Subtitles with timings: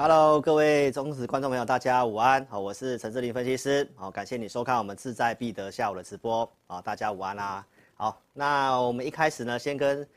[0.00, 10.08] Hello，各位忠实观众朋友，大家午安，好，我是陈志玲分析师，好，感谢你收看我们志在必得下午的直播，啊，大家午安啦、啊，好，那我们一开始呢，先跟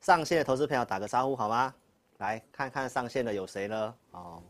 [0.00, 1.74] 上线的投资朋友打个招呼好吗？
[2.16, 3.94] 来看看上线的有谁呢？
[4.12, 4.42] 哦。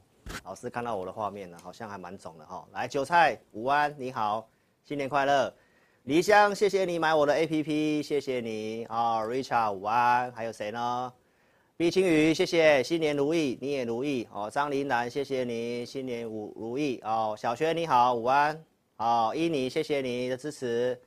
[0.44, 2.64] 老师看到我的画面了，好像还蛮肿的哈。
[2.72, 4.48] 来，韭菜午安，你好，
[4.84, 5.52] 新年快乐。
[6.04, 9.20] 黎香，谢谢你买我的 APP，谢谢你啊。
[9.24, 11.12] Richard 午安，还有谁呢？
[11.78, 14.50] 毕青宇，谢谢，新年如意，你也如意哦。
[14.50, 17.36] 张琳兰，谢谢你，新年如如意哦。
[17.36, 18.58] 小轩你好，午安。
[18.96, 20.98] 好，伊妮，谢谢你的支持。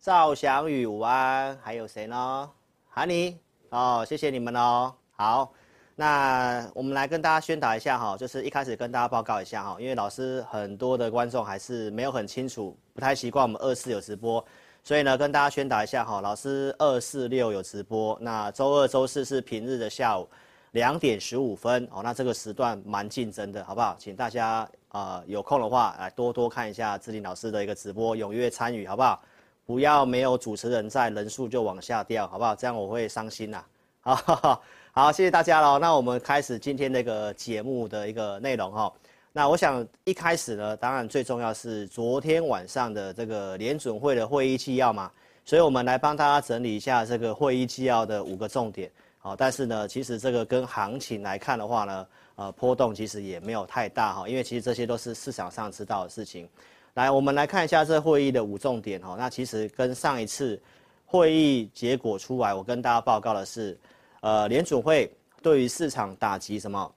[0.00, 2.50] 赵翔宇午安，还有谁呢？
[2.88, 4.92] 韩妮哦，谢谢你们哦。
[5.12, 5.52] 好。
[5.94, 14.44] 那我们来跟大家宣导一下哈，就是一开始跟大家报告一下哈，因为老师很多的观众还是没有很清楚，不太习惯我们二四有直播，
[14.82, 20.28] 所以呢跟大家宣导一下哈，老师二四六有直播，那周二、周四是平日的下午
[20.72, 23.96] 两点十五分哦，那这个时段蛮竞争的，好不好？
[23.98, 29.22] 请大家啊、有空的话来多多看一下志玲老师的一个直播，踊跃参与，好不好？
[29.66, 32.54] 不要没有主持人在，人数就往下掉，好不好？
[32.56, 33.62] 这样我会伤心呐，
[34.00, 34.62] 好。
[34.92, 35.78] 好，谢谢大家喽。
[35.78, 38.92] 那我们开始今天那个节目的一个内容哈。
[39.32, 45.10] 那我想一开始呢，当然最重要是昨天晚上的这个联准会的会议纪要嘛，
[45.44, 48.90] 所以我们来帮大家整理一下这个会议纪要的五个重点。
[49.18, 56.48] 好，但是呢，其实这个跟行情来看的话呢，呃，波动其实也没有太大哈，因为其实这些都是市场上知道的事情。
[56.94, 59.14] 来，我们来看一下这会议的五重点哈。
[59.18, 60.60] 那其实跟上一次
[61.06, 63.78] 会议结果出来，我跟大家报告的是。
[64.22, 66.94] 呃，联准会对于市场打击什么，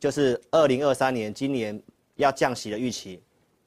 [0.00, 1.80] 就是二零二三年今年
[2.16, 3.20] 要降息的预期，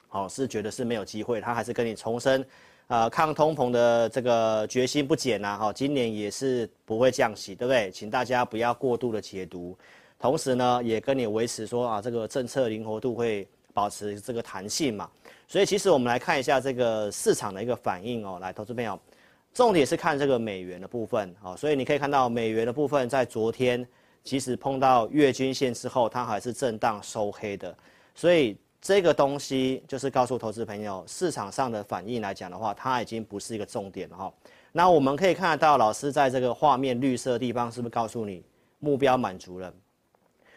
[0.08, 2.44] 好、是觉得是没有机会，他还是跟你重申，
[2.88, 7.88] 呃，抗通膨的这个决心不减呐、啊，哈、今年也是不会降息，对不对？
[7.92, 9.78] 请大家不要过度的解读，
[10.18, 15.08] 同时呢，也跟你维持说啊，这个政策灵活度会保持这个弹性嘛，
[15.46, 18.98] 所以其实我们来看一下这个市场的一个反应哦，来，投资朋友。
[19.52, 23.86] 重点是看这个美元的部分，好，所以你可以看到美元的部分在昨天
[24.24, 27.76] 其实碰到月均线之后，它还是震荡收黑的，
[28.14, 34.32] 所以这个东西就是告诉投资朋友，市场上的反应来讲的话，它已经不是一个重点了哈。
[34.72, 38.42] 那我们可以看得到，老师在这个画面绿色的地方是不是告诉你
[38.80, 39.72] 目标满足了？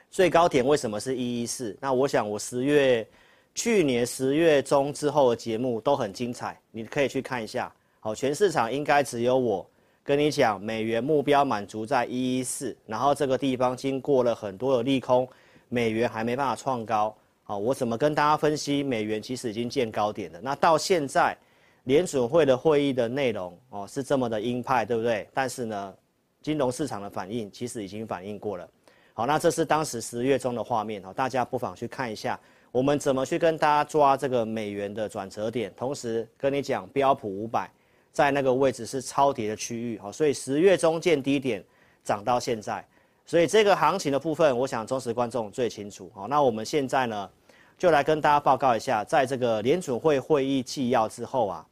[0.10, 1.78] 最高点为什么是一一四？
[1.82, 3.06] 那我想我十月
[3.54, 7.72] 去年十月中之后的节目都很精彩，你可以去看一下。
[8.00, 9.70] 好，全市场应该只有我
[10.08, 15.28] 跟你讲，美元目标满足在一一四，然后这个地方经过了很多的利空，
[15.68, 17.14] 美元还没办法创高。
[17.44, 18.82] 好，我怎么跟大家分析？
[18.82, 20.40] 美元其实已经见高点了。
[20.42, 21.38] 那到现在，
[21.84, 25.28] 联准会的会议的内容哦是这么的鹰派，对不对？
[25.34, 25.94] 但是呢，
[26.42, 28.66] 金融市场的反应其实已经反应过了。
[29.14, 32.40] 好，那这是当时十月中的画面，好，大家不妨去看一下。
[32.72, 35.70] 我们怎么去跟大家抓这个美元的转折点？
[35.76, 37.70] 同时跟你讲标普五百。
[38.18, 41.64] 在那个位置是超跌的区域，好，所以十月中见低点，
[42.04, 42.84] 涨到现在，
[43.28, 47.30] 所以这个行情的部分，我想忠实观众最清楚，好，那我们现在呢，
[47.78, 51.64] 就来跟大家报告一下，在这个联准会会议纪要之后啊，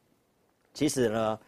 [0.72, 1.40] 其实呢，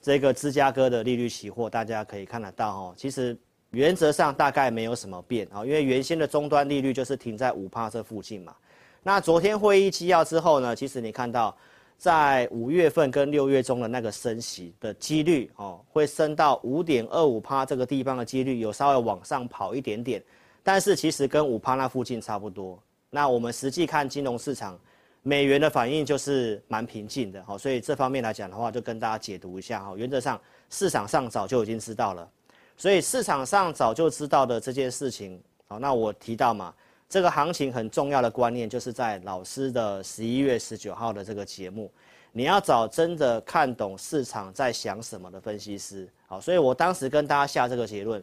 [0.00, 3.36] 这个芝加哥的利率期货大家可以看得到哦，其实
[3.70, 8.54] 原则上大概没有什么变啊，因为原先的终端利率就是停在五趴这附近嘛，
[9.02, 11.56] 那昨天会议纪要之后呢，其实你看到。
[11.96, 20.22] 在五月份跟六月中的那个升息的几率哦，会升到五点二五趴这个地方的几率有稍微往上跑一点点，
[20.62, 22.78] 但是其实跟五趴那附近差不多。
[23.08, 24.78] 那我们实际看金融市场，
[25.22, 29.94] 美元的反应就是蛮平静的，好，所以这方面来讲的话，就跟大家解读一下哈。
[29.96, 30.38] 原则上
[30.68, 32.28] 市场上早就已经知道了，
[32.76, 36.74] 所以市场上早就知道的这件事情，好，那我提到嘛。
[37.14, 41.88] 这个行情很重要的观念，就是在老师的十一月十九号的这个节目
[42.32, 46.08] 你要找真的看懂市场在想什么的分析师。
[46.26, 48.20] 好，所以我当时跟大家下这个结论，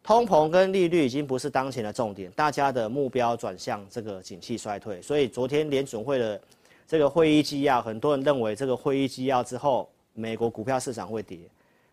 [0.00, 5.02] 通膨跟利率已经不是当前的重点，大家的目标转向这个景气衰退。
[5.02, 6.40] 所以昨天联准会的
[6.86, 11.36] 这个会议纪要，很多人认为这个会议纪要之后，美国股票市场会跌，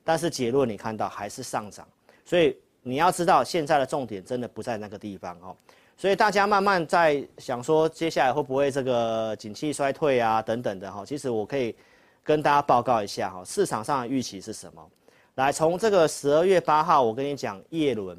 [0.03, 1.87] 但是结论你看到还是上涨。
[2.23, 5.57] 所以你要知道，现在的重点真的不在那个地方哦。
[5.99, 11.03] 所以大家慢慢在想说，接下来会不会这个景气衰退啊等等的哈？
[11.03, 11.75] 其实我可以
[12.23, 14.89] 跟大家报告一下哈，市场上的预期是什么？
[15.33, 18.15] 来，从这个十二月八号，我跟你讲，叶伦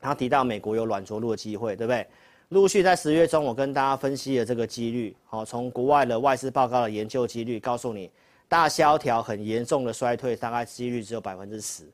[0.00, 2.04] 他提到美国有软着陆的机会，对不对？
[2.48, 8.10] 陆续在十月中，我跟大家分析了这个几率，好，从国外的外资报告的研究几率，告诉你
[8.48, 11.84] 大萧条很严重的衰退，大概几率只有百分之十，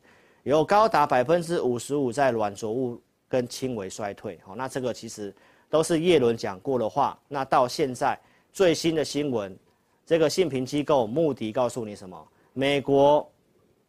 [0.44, 2.98] 有高达百分之五十五在软着陆。
[3.30, 5.32] 跟轻微衰退，好，那这个其实
[5.70, 7.16] 都是叶伦讲过的话。
[7.28, 8.18] 那到现在
[8.52, 9.56] 最新的新闻，
[10.04, 12.28] 这个信评机构穆迪告诉你什么？
[12.52, 13.30] 美国，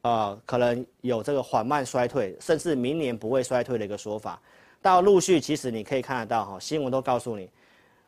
[0.03, 4.39] 呃，可能有这个缓慢衰退，甚至明年不会衰退的一个说法。
[4.79, 7.49] 到陆续，其实你可以看得到，哈，新闻都告诉你，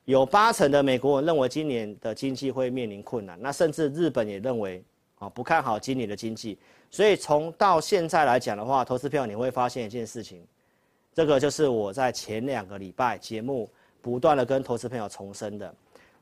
[0.05, 3.35] 有八成的美国人认为今年的经济会面临困难。
[3.41, 4.83] 那甚至日本也认为，
[5.17, 6.59] 啊，不看好今年的经济。
[6.91, 10.45] 所以从到现在来讲的话，投资票你会发现一件事情。
[11.13, 13.69] 这个就是我在前两个礼拜节目
[14.01, 15.73] 不断的跟投资朋友重申的，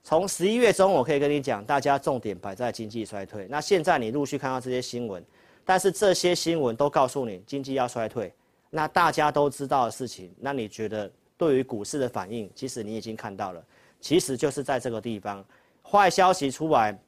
[0.04, 3.48] 从十一月中我可以跟你讲，大家重点摆在经济衰退。
[3.50, 5.24] 那现在你陆续看到这些新闻，
[5.64, 8.34] 但是这些新闻都告诉你经济要衰退，
[8.70, 13.64] 那大家都知道的事情，那你觉得对于股市的反应，其实你已经看到了，
[14.02, 15.44] 其实就是在这个地方，
[15.82, 17.00] 坏消息出来，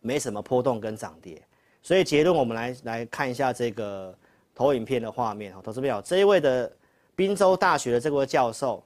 [0.00, 1.42] 没什么波动跟涨跌，
[1.82, 4.16] 所以结论我们来来看一下这个
[4.54, 6.72] 投影片的画面哈，投资朋友这一位的。
[7.18, 8.80] 宾州大学的这位教授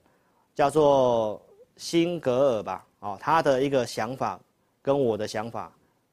[0.55, 1.39] 叫做
[1.77, 4.41] 辛格尔吧，哦，他的一个想法
[4.81, 5.71] 跟我的想法，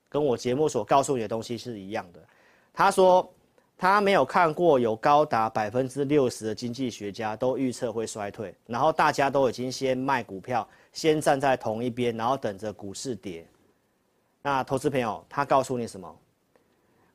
[0.09, 2.19] 跟我节目所告诉你的东西是一样的。
[2.73, 3.25] 他说
[3.77, 13.47] 他没有看过有高达百分之六十的经济学家都预测会衰退，然后大家都已经先卖股票，先站在同一边，然后等着股市跌。
[14.41, 16.13] 那投资朋友，他告诉你什么？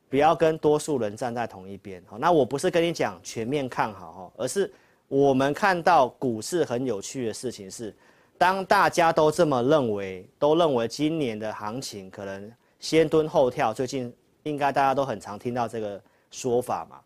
[0.09, 2.03] 不要跟多数人站在同一边。
[2.07, 4.73] 好，那我不是跟你讲全面看好哈，而是。
[5.07, 7.95] 我们看到股市很有趣的事情是，
[8.37, 14.11] 当大家都这么认为，都认为今年的行情可能先蹲后跳，最近
[14.43, 16.99] 应该大家都很常听到这个说法嘛。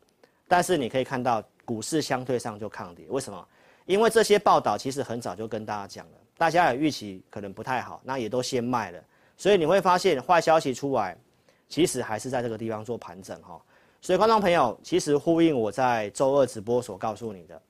[0.47, 3.47] 但是你可以看到股市相对上就抗跌，为什么？
[3.85, 9.03] 因为这些报道其实很早就跟大家讲了，大家也预期可能不太好，那也都先卖了，
[9.35, 11.17] 所以你会发现坏消息出来，
[11.67, 13.61] 其实还是在这个地方做盘整哈。
[14.01, 17.61] 所以观众朋友，其实呼应我在周二直播所告诉你的。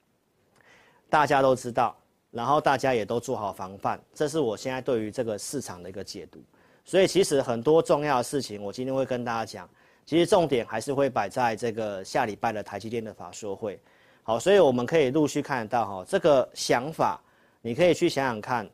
[1.09, 1.95] 大家都知道，
[2.31, 6.39] 然后大家也都做好防范，这是我现在对于这个市场的一个解读。
[6.85, 9.69] 所以其实很多重要的事情，我今天会跟大家讲。
[10.05, 13.79] 其实重点还是会摆在这个下礼拜的台积电的法说会。
[14.23, 17.21] 好，所以我们可以陆续看得到哈，这个想法，
[17.61, 18.67] 你可以去想想看。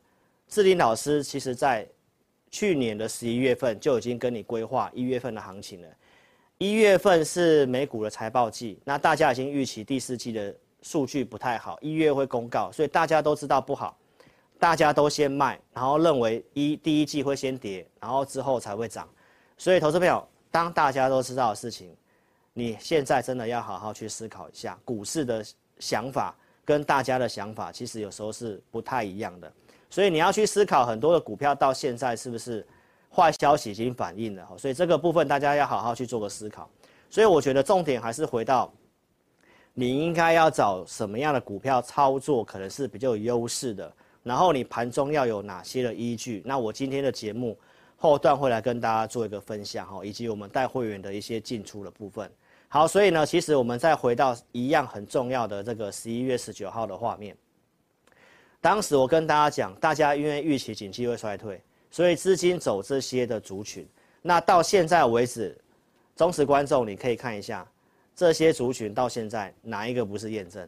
[0.48, 1.86] 志霖老师其实在
[2.50, 5.88] 去年的十一月份就已经跟你规划一月份的行情了。
[6.56, 10.54] 一月份是美股的财报季，那大家已经预期第四季的。
[10.86, 13.98] 数据不太好，一月会公告，所以大家都知道不好，
[14.56, 19.08] 大家都先卖，然后认为一第一季会先跌，然后之后才会涨。
[19.58, 21.92] 所以，投资朋友，当大家都知道的事情，
[22.52, 25.44] 你现在真的要好好去思考一下，股市的
[25.80, 26.32] 想法
[26.64, 29.52] 跟大家的想法，其实有时候是不太一样的。
[29.90, 32.64] 所以你要去思考很多的股票到现在是不是
[33.12, 36.70] 坏消息已经反映了，所以这个部分大家要好好去做个思考。
[37.10, 38.72] 所以我觉得重点还是回到。
[39.78, 43.92] 你应该要找什么样的股票操作，可能是比较有优势的。
[44.22, 46.42] 然后你盘中要有哪些的依据？
[46.46, 47.58] 那我今天的节目
[47.94, 52.32] 后段会来跟大家做一个分享哈，以及我们带会员的一些进出的部分。
[52.68, 57.36] 好，所以呢，其实我们再回到一样很重要的这个十一月十九号的画面。
[58.62, 63.86] 当时我跟大家讲，大家因为预期景气会衰退，所以资金走这些的族群。
[64.22, 65.54] 那到现在为止，
[66.16, 67.64] 忠实观众你可以看一下。
[68.16, 70.66] 这些族群到现在哪一个不是验证？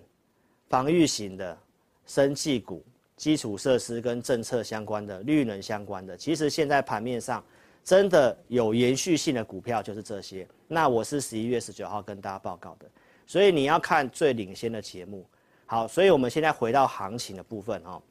[0.68, 1.58] 防御型的、
[2.04, 2.84] 生技股、
[3.16, 7.42] 基础设施跟政策相关的、绿能相关的，其实现在盘面上
[7.82, 10.46] 真的有延续性的股票就是这些。
[10.66, 12.86] 那我是十一月十九号跟大家报告的，
[13.26, 15.26] 所以你要看最领先的节目。
[15.64, 18.02] 好，所以我们现在回到行情的部分哦。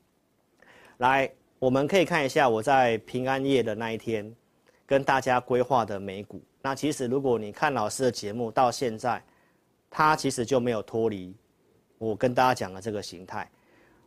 [0.97, 4.35] 来，我们可以看一下我在平安夜的那一天
[4.87, 6.41] 跟大家规划的美股。
[6.67, 9.23] 那其实，如果你看老师的节目到现在，
[9.89, 11.33] 他其实就没有脱离
[11.97, 13.49] 我跟大家讲的这个形态。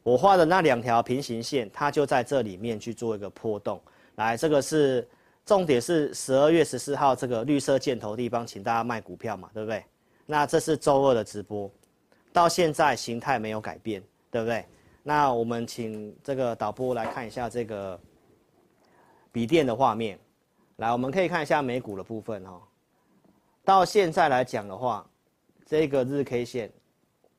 [0.03, 3.81] 我画的那两条平行线，它就在这里面去做一个波动。
[4.17, 5.09] 来，这个是
[5.47, 9.83] 重点是十二月十四号这个绿色箭头地方，请大家卖股票嘛，对不对？
[10.27, 11.71] 那这是周二的直播，
[12.31, 14.67] 到现在形态没有改变，对不对？
[15.03, 17.99] 那我们请这个导播来看一下这个
[19.33, 20.19] 笔电的画面，
[20.81, 22.59] 来，我们可以看一下美股的部分哈。
[23.63, 25.07] 到现在来讲的话，
[25.67, 26.73] 这个日 K 线，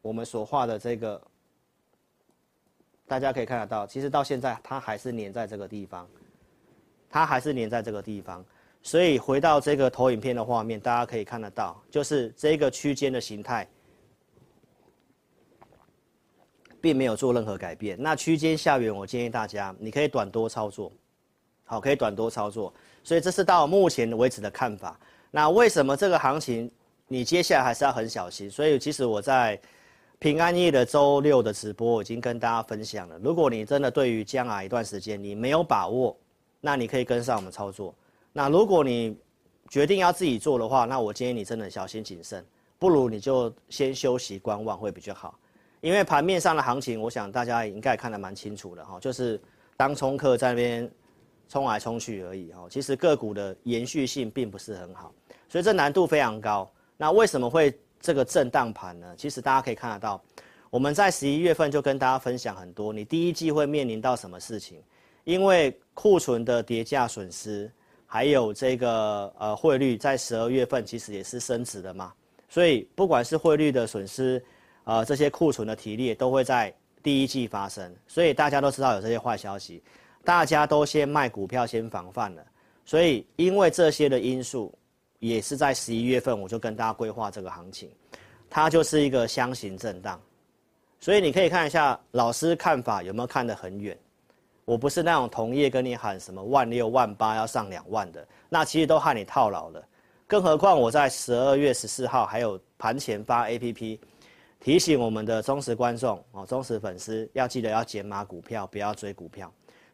[0.04, 1.20] 我们所画的这个，
[3.08, 6.08] 大家可以看得到，其实到现在它还是粘在这个地方，
[7.10, 8.46] 它还是粘在这个地方。
[8.84, 13.68] 所以回到这个投影片的画面，大家可以看得到，就是这个区间的形态。
[16.80, 17.96] 并没有做任何改变。
[18.02, 20.92] 那区间下缘，我建议大家，你可以短多操作，
[21.64, 22.74] 好，可以短多操作。
[23.04, 25.00] 所以这是到目前为止的看法。
[25.30, 26.70] 那为什么这个行情
[27.08, 28.50] 你接下来还是要很小心？
[28.50, 29.60] 所以其实我在
[30.20, 33.18] 平安夜的周六的直播，已经跟大家分享了。
[33.24, 36.16] 如果你真的对于将来一段时间你没有把握，
[36.60, 37.94] 那你可以跟上我们操作。
[38.32, 39.18] 那如果你
[39.68, 42.46] 决定要自己做的话，那我建议你真的小心谨慎，
[42.78, 45.38] 不如你就先休息观望会比较好。
[45.80, 49.42] 因为盘面上的行情，我想大家应该看得蛮清楚的哈，就是
[49.76, 50.92] 当冲客在那边
[51.52, 52.66] 冲来冲去而已哈。
[52.70, 55.14] 其实个股的延续性并不是很好，
[55.50, 56.72] 所以这难度非常高。
[56.96, 59.14] 那为什么会这个震荡盘呢？
[59.18, 60.20] 其实大家可以看得到，
[60.70, 64.82] 我们在十一月份就跟大家分享很多，你第一季会面临到什么事情？
[65.26, 67.70] 因为库存的跌价损失，
[68.08, 72.14] 还有这个呃汇率在十二月份其实也是升值的嘛，
[72.48, 74.44] 所以不管是汇率的损失。
[74.84, 79.82] 呃，这些库存的提列都会在第一季发生，所以大家都知道有这些坏消息，
[80.24, 82.44] 大家都先卖股票先防范了。
[82.86, 84.74] 所以因为这些的因素，
[85.20, 87.90] 也是在十一月份我就跟大家规划这个行情，
[88.50, 90.20] 它就是一个箱型震荡。
[91.00, 93.98] 所以你可以看一下老师看法有没有看得很远，
[94.66, 99.84] 我不是那种同业跟你喊什么万六万八要上两万的，那其实都害你套牢了。
[100.28, 104.00] 更何况我在十二月十四号还有盘前发 APP。
[104.64, 109.52] 提醒我们的忠实观众哦，忠实粉丝要记得要减码股票，不要追股票。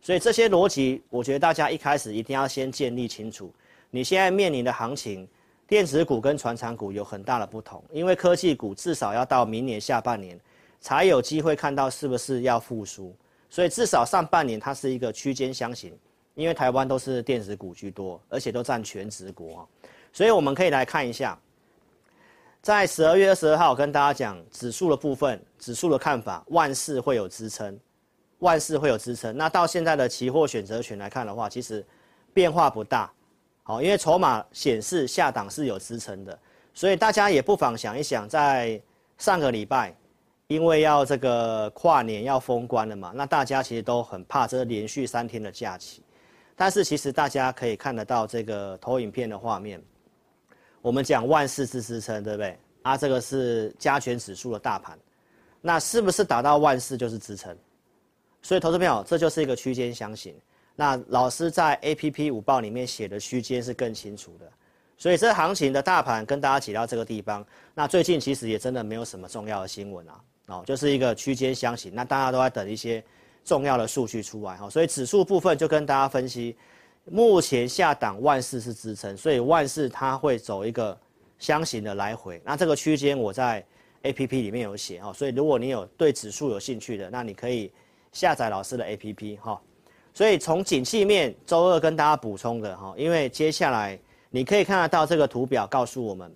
[0.07, 3.53] 所以这些逻辑，我觉得大家一开始一定要先建立清楚。
[3.89, 5.27] 你现在面临的行情，
[5.67, 10.39] 电子股跟传产股有很大的不同，因为科技股至少要到明年下半年
[10.79, 13.13] 才有机会看到是不是要复苏。
[13.49, 15.93] 所以至少上半年它是一个区间箱型，
[16.35, 19.67] 因为台湾都是电子股居多，而且都占全值股啊。
[20.13, 21.37] 所以我们可以来看一下。
[22.61, 27.77] 在十二月二十二号，跟大家讲指数的部分，指数的看法，万事会有支撑，
[28.39, 29.35] 万事会有支撑。
[29.35, 31.85] 那到现在的期货选择权来看的话，其实
[32.33, 33.11] 变化不大，
[33.63, 36.37] 好，因为筹码显示下档是有支撑的，
[36.73, 38.79] 所以大家也不妨想一想，在
[39.17, 39.95] 上个礼拜，
[40.47, 46.03] 因为要这个跨年要封关了嘛，那大家其实都很怕这连续三天的假期，
[46.55, 49.81] 但是其实大家可以看得到这个投影片的画面。
[50.81, 52.57] 我们讲万事是支撑，对不对？
[52.83, 54.97] 啊，这个是加权指数的大盘，
[55.59, 57.57] 那是不是打到万事就是支撑？
[58.47, 60.33] 所以，投资朋友，这就是一个区间箱型。
[60.73, 64.49] 那老师在 APP 五报里面写的区间是更清楚的。
[64.97, 67.45] 所以，这行情的大盘跟大家解到这个地方。
[67.75, 71.93] 那最近其实也真的没有什么重要的新闻啊，哦，就是一个区间箱型。
[71.93, 73.03] 那大家都在等一些
[73.43, 74.69] 重要的数据出来哈。
[74.69, 76.55] 所以，指数部分就跟大家分析。
[77.03, 80.97] 目前下档万事是支撑，所以万事它会走一个
[81.37, 82.41] 箱型的来回。
[82.45, 83.61] 那这个区间我在
[84.03, 87.69] APP 里面有写哈，所以如果你有对指数有兴趣的，那你可以
[88.19, 89.61] 下载老师的 APP 哈。
[90.13, 93.99] 所以从景气面，周二跟大家补充的哈，因为接下来
[94.31, 96.33] 你可以看得到这个图表告诉我们，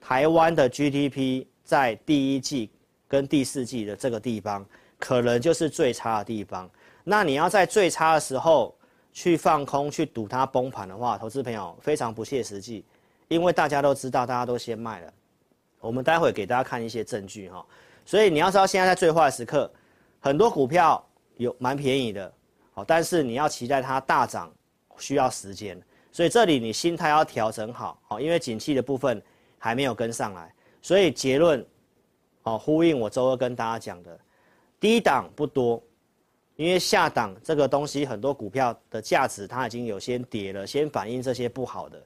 [0.00, 2.68] 台湾的 GDP 在第一季
[3.06, 4.66] 跟第四季的这个地方，
[4.98, 6.68] 可能就是最差的地方。
[7.04, 8.74] 那你要在最差的时候。
[9.14, 12.82] 去放空去赌它崩盘的话，投资朋友非常不切实际，
[13.28, 15.12] 因为大家都知道，大家都先卖了。
[15.80, 17.62] 我们待会给大家看一些证据哈，
[18.06, 19.70] 所以你要知道，现在在最坏的时刻，
[20.18, 21.06] 很多股票
[21.42, 22.32] 有蛮便宜的，
[22.72, 24.52] 好，但是你要期待它大涨
[24.98, 25.80] 需要时间，
[26.10, 29.22] 所以这里你心态要调整好，好，因为景气的部分
[29.58, 31.64] 还没有跟上来，所以结论，
[32.44, 34.18] 哦，呼应我周二跟大家讲的，
[34.80, 35.82] 低档不多。
[36.56, 42.00] 因为下档这个东西，很多股票的价值它已经有先跌了，先反映这些不好的，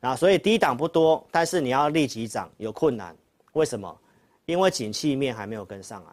[0.00, 3.14] 那，所以低档不多，但是你要立即涨有困难，
[3.52, 4.00] 为什么？
[4.46, 6.10] 因为景气面还没有跟上来，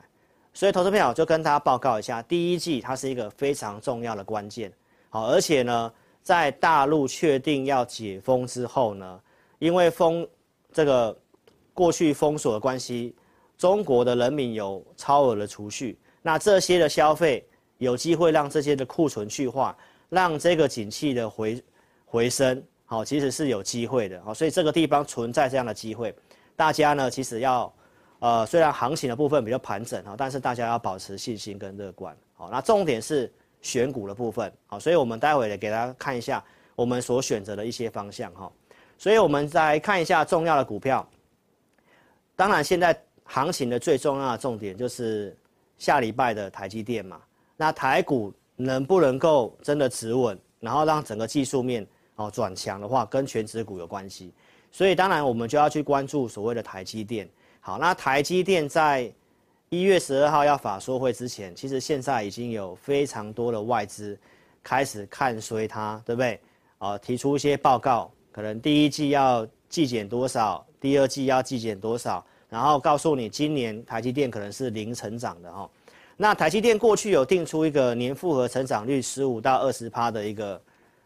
[0.55, 4.73] 所以投资朋友就跟大家报告一下，第一季它是一个非常重要的关键，
[5.11, 5.93] 好，而且呢，
[6.23, 9.19] 在大陆确定要解封之后呢，
[9.59, 10.27] 因为封
[10.73, 11.15] 这个
[11.73, 13.13] 过去封锁的关系，
[13.55, 17.47] 中国的人民有超额的储蓄，那这些的消费。
[17.77, 19.75] 有机会让这些的库存去化，
[20.07, 21.61] 让这个景气的回
[22.05, 26.15] 回升，好，其实是有机会的，好，所以这个地方存在这样的机会，
[26.55, 27.71] 大家呢其实要，
[28.19, 33.31] 呃，虽然行情的部分比较盘整哈，但是大家要保持信心跟乐观，好，那重点是
[33.61, 36.43] 选股的部分，好，所以我们待会来给大家看一下
[36.75, 38.51] 我们所选择的一些方向哈，
[38.97, 41.07] 所以我们再看一下重要的股票，
[42.35, 45.37] 当然现在行情的最重要的重点就是
[45.77, 47.21] 下礼拜的台积电嘛，
[47.57, 50.39] 那台股能不能够真的止稳？
[50.61, 54.33] 然后让整个技术面哦转强的话，跟全指股有关系，
[54.71, 57.29] 所以当然我们就要去关注所谓的台积电。
[57.65, 59.11] 好，那台积电在
[59.69, 64.15] 一月十二号要法说会之前，其实现在已经有非常多的外资
[64.61, 66.39] 开始看衰它，对不对？
[66.77, 75.67] 啊，提出一些报告，可能第一季要季减多少，第二季要季减多少，然后告诉你今年台积电可能是零成长的哈。
[76.17, 80.61] 那台积电过去有定出一个年复合成长率十五到二十趴的一个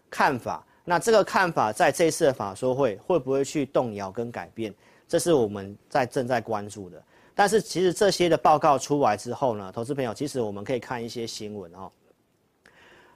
[0.09, 4.75] 看法，那这个看法在这次的法说会会不会去动摇跟改变？
[5.09, 7.03] 这是我们在正在关注的。
[7.35, 11.91] 但是其实这些的报告出来之后呢，投资朋友其实我们可以看一些新闻哦。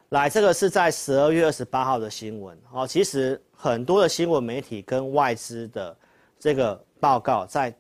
[0.09, 2.87] 来，这个是在十二月二十八号的新闻哦。
[2.87, 5.97] 其实很多的新闻媒体跟外资的
[6.39, 7.73] 这个报告在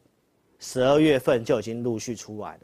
[0.59, 2.61] 十二月份就已经陆续出来了。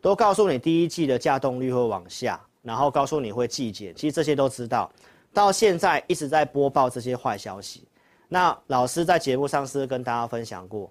[0.00, 4.90] 都告诉你第一季的价动率会往下，然后告诉你会季减，其实这些都知道。
[5.32, 7.82] 到现在一直在播报这些坏消息。
[8.28, 10.90] 那老师在节目上是跟大家分享过，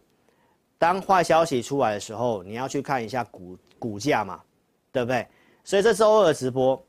[0.77, 4.41] 当坏消息出来的时候，你要去看一下股股价嘛，
[4.91, 5.27] 对不对？
[5.63, 6.81] 所以这周二的直播，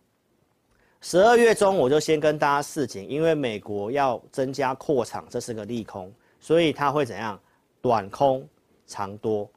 [1.01, 7.39] 十二月中我就先跟大家示警，因为美国要增加扩厂，这是个利空，所以它会怎样？
[7.81, 8.47] 短空
[8.87, 9.49] 长多。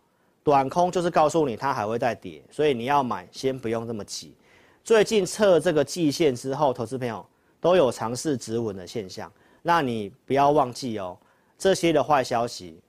[0.41, 4.33] 短空就是告诉你它还会再跌，所以你要买，先不用这么急。
[4.83, 7.23] 最近测这个季线之后，投资朋友
[7.61, 9.31] 都有尝试止稳的现象。
[9.61, 11.17] 那你不要忘记哦，
[11.57, 12.79] 这些的坏消息，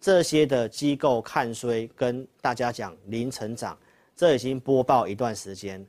[0.00, 3.76] 这些的机构看衰，跟大家讲零成长，
[4.14, 5.84] 这已经播报一段时间，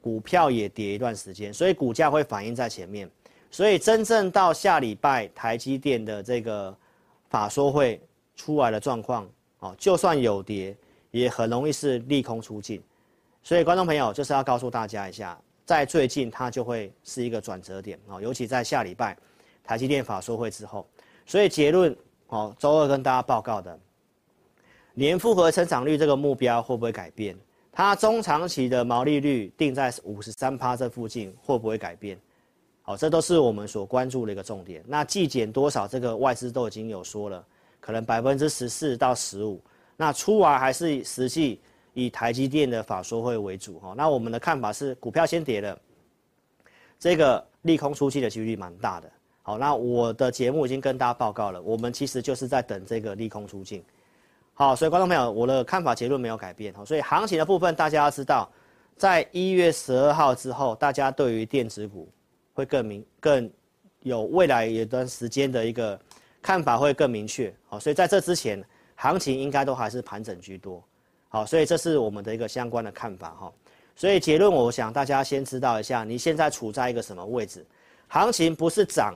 [0.00, 3.10] 股票也跌一段时间，所以股价会反映在前面。
[3.50, 6.76] 所以真正到下礼拜台积电的这个
[7.28, 8.00] 法说会
[8.36, 9.28] 出来的状况。
[9.58, 10.74] 哦，就算有跌，
[11.10, 12.82] 也很容易是利空出尽，
[13.42, 19.14] 所以观众朋友就是要告诉大家一下，在最近它就会是一个转折点哦，尤其在下礼拜
[19.70, 20.84] 台积电法说会之后，
[21.24, 23.78] 所以结论哦，周二跟大家报告的
[24.94, 27.38] 年复合成长率这个目标会不会改变？
[27.70, 32.18] 它中长期的毛利率定在五十三趴这附近会不会改变？
[32.82, 34.82] 好，这都是我们所关注的一个重点。
[34.88, 35.86] 那季减多少？
[35.86, 37.46] 这个外资都已经有说了。
[37.78, 39.62] 可能百分之十四到十五，
[39.96, 41.60] 那出完还是实际
[41.94, 43.94] 以台积电的法说会为主哈。
[43.96, 45.78] 那我们的看法是，股票先跌了，
[46.98, 49.08] 这个利空出尽的几率蛮大的。
[49.50, 53.82] 好，那我的节目已经跟大家报告了，我们其实就是在等这个利空出尽。
[54.54, 56.72] 好，所以观众朋友，我的看法结论没有改变。
[56.72, 58.48] 好，所以行情的部分大家要知道，
[58.96, 62.08] 在一月十二号之后，大家对于电子股
[62.54, 63.50] 会更明更
[64.02, 65.98] 有未来一段时间的一个。
[66.42, 70.82] 看法会更明确，好，所以在这之前，行情应该都还是盘整居多，
[71.28, 73.52] 好，所以这是我们的一个相关的看法哈。
[73.94, 77.62] 所以结论，我想大家先知道一下，你现在处在一个什么位置？
[78.08, 79.14] 行情不是涨，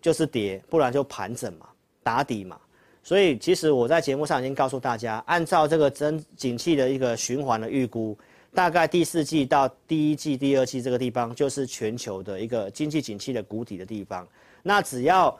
[0.00, 1.66] 就是跌，不然就盘整嘛，
[2.02, 2.58] 打底嘛。
[3.02, 8.18] 所以其实我在节目上已经告诉大家，按照这个真景气的一个循环的预估，
[8.52, 14.26] 大概第四季到第一季、第二季这个地方，就是全球的一个经济景气的谷底的地方。
[14.62, 15.38] 那只要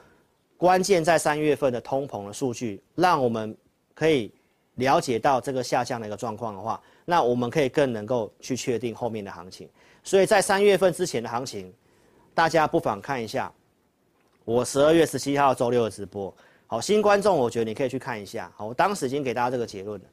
[0.57, 3.57] 关键在三月份的通膨的数据，让我们
[3.95, 4.33] 可以
[4.77, 9.69] 了解到这个下降的一个状况的话，那我们可以更能够去确定后面的行情。
[10.05, 11.75] 所以在三月份之前的行情，
[12.33, 13.53] 大家不妨看一下
[14.47, 16.33] 我十二月十七号周六的直播。
[16.69, 18.51] 好，新观众，我觉得你可以去看一下。
[18.57, 20.07] 好，我当时已经给大家这个结论了，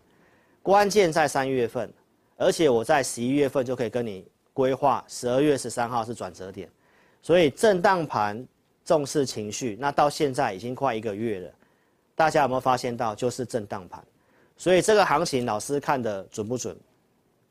[0.64, 1.94] 关键在三月份，
[2.36, 6.68] 而且我在十一月份就可以跟你规划，十二月十三号是转折点，
[7.22, 8.46] 所以震荡盘。
[8.86, 11.50] 重视情绪，那到现在已经快一个月了，
[12.16, 14.04] 大家有没有发现到就是震荡盘？
[14.58, 16.76] 所以这个行情老师看得准不准？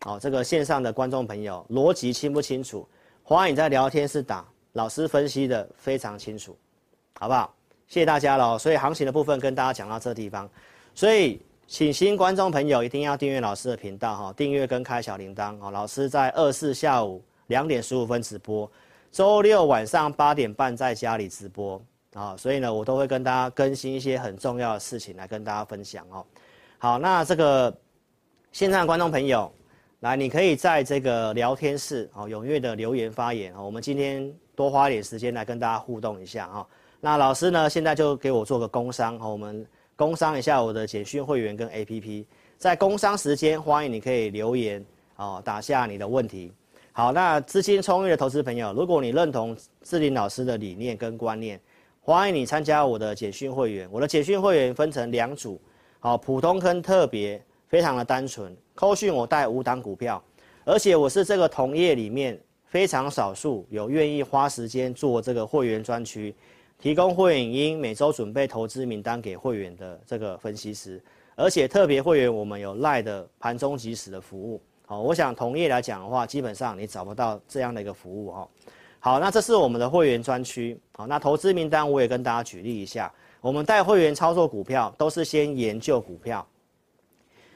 [0.01, 2.87] 好，这个线上的观众朋友逻辑清不清楚？
[3.23, 6.55] 欢迎在聊天室打，老师分析的非常清楚，
[7.23, 7.55] 好不好？
[7.87, 8.59] 谢谢大家喽。
[8.59, 10.51] 所以行情的部分跟大家讲到这个地方，
[10.93, 15.71] 所以请新观众朋友一定要订阅老师的频道哈，订阅跟开小铃铛哦。
[15.71, 18.69] 老师在二四下午两点十五分直播。
[19.13, 21.81] 周六晚上八点半在家里直播
[22.15, 26.27] 啊，所以呢，我都会跟大家更新一些很重要的事情来跟大家分享哦。
[26.79, 27.73] 好，那这个
[28.51, 29.49] 线上观众朋友，
[30.01, 33.65] 来，你可以在这个聊天室哦，踊跃的留言发言哦。
[33.65, 36.67] 我们今天多花点时间来跟大家互动一下哈。
[37.05, 42.25] 那老师呢，现在就给我做个工商哦，我们工商一下我的简讯会员跟 APP。
[42.57, 44.87] 在工商时间，欢迎你可以留言
[45.17, 46.53] 哦，打下你的问题。
[46.93, 51.61] 好，那资金充裕的投资朋友，如果你认同志林老师的理念跟观念，
[52.03, 53.89] 欢迎你参加我的简讯会员。
[53.91, 55.61] 我的简讯会员分成两组，
[55.99, 58.57] 好，普通跟特别，非常的单纯。
[58.77, 60.23] 扣讯我带五档股票，
[60.65, 66.33] 而且我是这个同业里面非常少数有愿意花时间做这个会员专区，
[66.83, 71.01] 提供会员影音，每周准备投资名单给会员的这个分析师，
[71.37, 74.61] 而且特别会员我们有赖的盘中即时的服务。
[74.85, 78.49] 好，我想同业来讲的话，基本上你找不到这样的一个服务哈。
[78.99, 80.77] 好，那这是我们的会员专区。
[80.97, 86.45] 好，那投资名单我也跟大家举例一下，我们带会员操作股票都是先研究股票。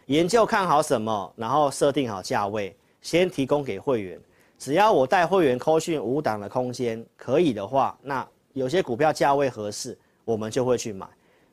[0.07, 4.21] 研究看好什么，然后设定好价位，先提供给会员。
[4.57, 8.25] 只要我带会员扣讯五档的空间可以的话，那
[8.57, 11.07] 有些股票价位合适，我们就会去买。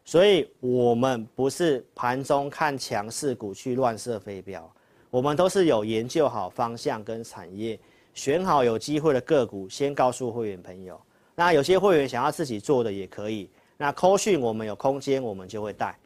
[0.05, 4.67] 所以，我们不是盘中看强势股去乱射飞镖，
[5.09, 7.77] 我们都是有研究好方向跟产业，
[8.13, 10.99] 选好有机会的个股，先告诉会员朋友。
[11.35, 13.49] 那有些会员想要自己做的也可以。
[13.77, 15.97] 那扣讯我们有空间，我们就会带。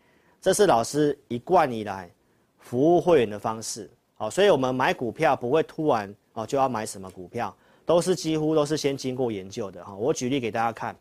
[0.41, 2.11] 这是老师一贯以来。
[2.59, 7.55] 服务会员的方式，好，所以我们买股票不会突然哦就要买什么股票，
[7.87, 9.95] 都是几乎都是先经过研究的哈。
[9.95, 10.93] 我举例给大家看，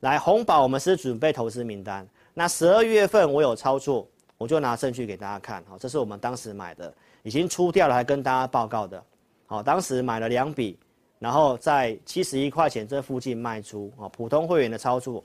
[0.00, 4.04] 来红宝我们是准备投资名单，那十二月份我有操作，
[4.36, 9.00] 我就拿证据给大家看，好，这是我们当时买的，已经出掉了，还跟大家报告的，
[9.46, 10.76] 好，当时买了两笔，
[11.20, 15.22] 然后在七十一块钱这附近卖出，哦，普通会员的操作，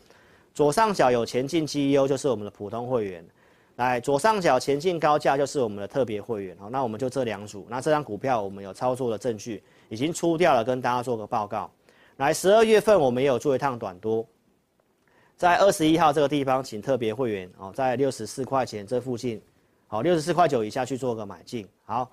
[0.54, 3.26] 左上角有前进 GEO，就是我们的普通会员。
[3.78, 7.66] 来，左上角前进高价就是我们的特别会员，好，那我们就这两组。
[7.70, 11.69] 那这张股票我们有操作的证据，已经出掉了，跟大家做个报告。
[12.17, 14.26] 来，十二月份我们也有做一趟短多，
[15.36, 19.41] 在二十一号这个地方，请特别会员哦，在六十四块钱这附近，
[19.88, 21.67] 好，六十四块九以下去做个买进。
[21.86, 22.10] 好，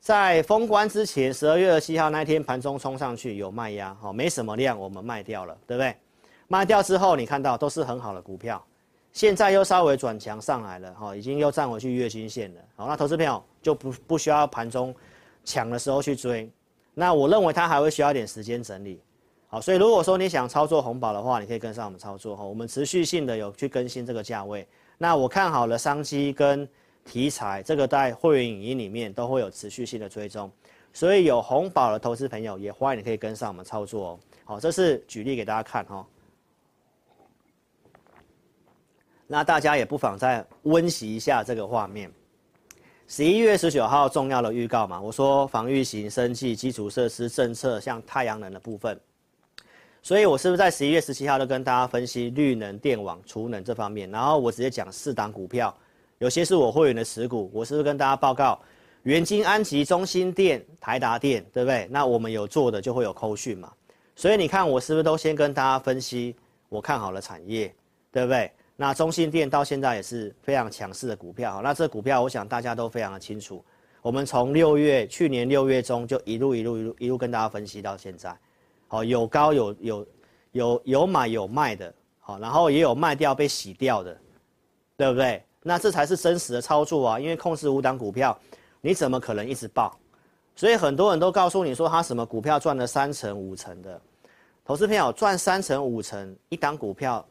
[0.00, 5.96] 在封关之前，十二月二十七号那天盘中冲上去有卖压，好，没什么量，我们卖掉了，对不对？
[6.48, 8.62] 卖掉之后，你看到都是很好的股票。
[9.12, 14.92] 现在又稍微转强上来了，哈，已经又站回去月均线了，好，那投资朋友就不不需要盘中
[15.44, 16.50] 抢的时候去追，
[16.94, 19.00] 那我认为它还会需要一点时间整理，
[19.48, 26.68] 好，所以如果说你想操作红宝的话，你可以跟上我们操作，哈，我们持续性的有去更新这个价位，那我看好了商机跟
[27.04, 30.50] 题材，这个在会员影音里面都会有持续性的追踪，
[30.92, 36.06] 所以有红宝的投资朋友也欢迎你可以跟上我们操作哦，好，这是举例给大家看哈。
[39.26, 42.12] 那大家也不妨再温习一下这个画面。
[43.16, 49.00] 十一月十九号重要的预告嘛，我说防御型、生技、基础设施政策，像太阳能的部分。
[50.02, 54.10] 所以我是不是在十一月十七号就跟大家分析绿能、电网、储能这方面？
[54.10, 55.72] 然后我直接讲四档股票，
[56.18, 58.60] 有些是我会员的持股，我是不是跟大家报告
[59.04, 61.86] 元晶、安集、中兴电、台达电，对不对？
[61.92, 63.72] 那我们有做的就会有扣讯嘛。
[64.16, 66.34] 所以你看我是不是都先跟大家分析
[66.68, 67.72] 我看好的产业，
[68.10, 68.50] 对不对？
[68.76, 73.64] 那中信电到现在也是非常强势的股票，那这股票我想大家都非常的清楚。
[74.02, 78.36] 我们从六月去年六月中就一路一路一路一路跟大家分析到现在，
[78.88, 80.06] 好，有高有有
[80.52, 84.18] 有有买有卖的，好，然后也有卖掉被洗掉的，
[84.96, 85.42] 对不对？
[85.62, 87.20] 那这才是真实的操作啊！
[87.20, 88.36] 因为控制五档股票，
[88.80, 89.96] 你怎么可能一直爆？
[90.56, 94.00] 所以很多人都告诉你说他什么股票赚了三成五成的，
[94.64, 97.24] 投资朋友赚三成五成一档股票。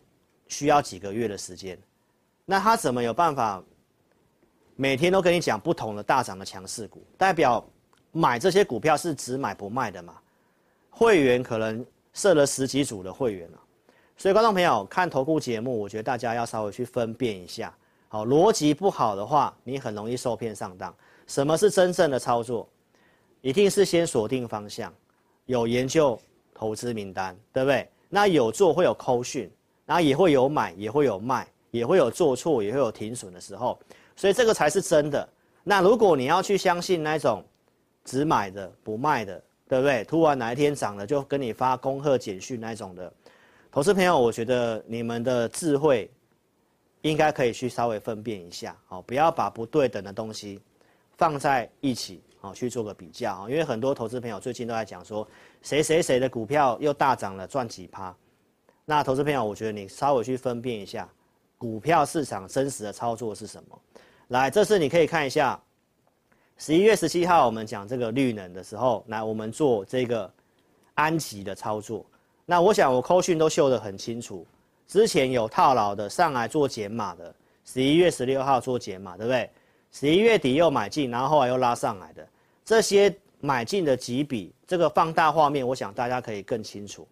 [0.54, 1.76] 需要几个月的时间，
[2.46, 3.64] 那他怎么有办法
[4.76, 7.04] 每天都跟你讲不同的大涨的强势股？
[7.18, 7.68] 代表
[8.12, 10.14] 买这些股票是只买不卖的嘛？
[10.92, 13.58] 会员可能设了十几组的会员了，
[14.16, 17.76] 所以观众朋友看投顾节目，我觉得大家要稍微去分辨一下。
[18.08, 20.94] 好，逻辑不好的话，你很容易受骗上当。
[21.26, 22.70] 什么是真正的操作？
[23.42, 24.94] 一定是先锁定方向，
[25.48, 26.20] 有研究
[26.54, 27.90] 投资名单，对不对？
[28.08, 29.52] 那有做会有扣讯。
[29.86, 33.80] 然后也会有买，也会有卖，也会有做错，也会有停损的时候，
[34.16, 35.28] 所以这个才是真的。
[35.64, 37.44] 那如果你要去相信那种
[38.04, 40.04] 只买的不卖的，对不对？
[40.04, 43.12] 突然哪一天涨了就跟你发恭贺简讯那种的，
[43.72, 46.10] 投资朋友，我觉得你们的智慧
[47.02, 50.60] 应该可以去稍微分辨一下，好，不要把不对等的东西
[51.18, 55.28] 放在一起，好，去做个比较，因为很多投资朋友最近都在讲说，
[55.62, 58.16] 谁谁谁的股票又大涨了，赚几趴。
[58.86, 61.08] 那投资朋友，我觉得你稍微去分辨一下，
[61.58, 63.80] 股票市场真实的操作是什么？
[64.28, 65.58] 来，这次你可以看一下，
[66.58, 70.32] 十一月十七号我们讲这个绿能的时候，来我们做这个
[70.96, 72.06] 安吉的操作。
[72.46, 74.46] 那我想我扣讯都秀得很清楚，
[74.86, 79.50] 之前有套牢的上来做减码的，十一月十六号做减码，对不对？
[79.92, 82.28] 十一月底又买进，然后后来又拉上来的
[82.66, 87.08] 这些买进的几笔，这个放大画面，我想大家可以更清楚。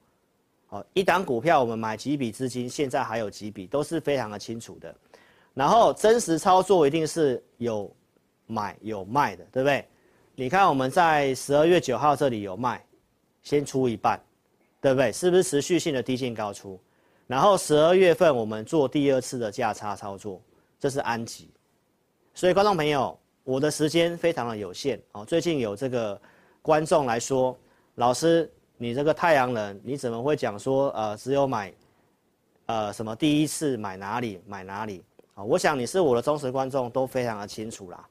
[0.72, 4.96] 好，一档股票我们买几笔资金，现在还有几笔，都是非常的清楚的。
[5.54, 7.94] 然后真实操作一定是有
[8.48, 9.86] 买有卖的，对不对？
[10.34, 12.82] 你看我们在十二月九号这里有卖，
[13.44, 14.18] 先出一半，
[14.80, 15.12] 对不对？
[15.12, 16.80] 是不是持续性的低进高出？
[17.28, 20.42] 然后十二月份我们做第二次的价差操作，
[20.80, 21.50] 这是安吉。
[22.34, 25.26] 所以观众朋友，我的时间非常的有限哦。
[25.26, 26.20] 最近有这个
[26.62, 27.60] 观众来说，
[27.96, 28.50] 老师，
[28.82, 31.72] 你这个太阳能，你怎么会讲说呃只有买，
[32.66, 35.04] 呃什么第一次买哪里买哪里
[35.36, 35.44] 啊？
[35.44, 38.04] 我想你是我的忠实观众，都非常的清楚啦。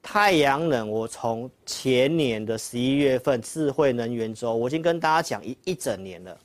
[0.00, 6.38] 太阳能，我从前年的十一月份智慧能源周，我已经跟大家讲一一整年了。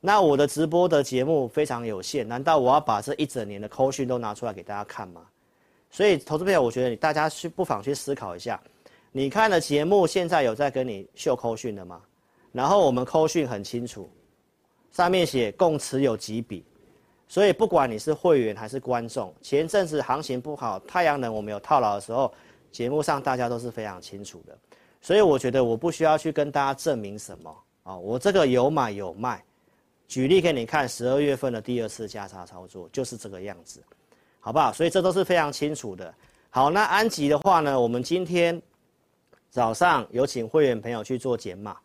[0.00, 5.20] 那我的直播的节目非常有限，难道我要把这一整年的扣讯都拿出来给大家看吗？
[5.90, 8.58] 所以，投资朋友，我觉得你大家去不妨去思考一下，
[9.12, 12.00] 你看的节目现在有在跟你秀扣讯的吗？
[12.56, 14.08] 然后我们扣讯很清楚，
[14.90, 16.64] 上面写共持有几笔，
[17.28, 22.32] 所以不管你是会员还是观众，前阵子行情不好，太阳能我们有套牢的时候，
[22.72, 24.56] 节目上大家都是非常清楚的。
[25.02, 29.44] 所以我觉得我不需要去跟大家证明什么啊，我这个有买有卖，
[30.08, 33.82] 举例给你看，十二月份的第二次加差操作就是这个样子。
[34.40, 34.72] 好不好？
[34.72, 36.14] 所以这都是非常清楚的。
[36.48, 38.62] 好，那安吉的话呢，我们今天
[39.50, 41.76] 早上有请会员朋友去做减码，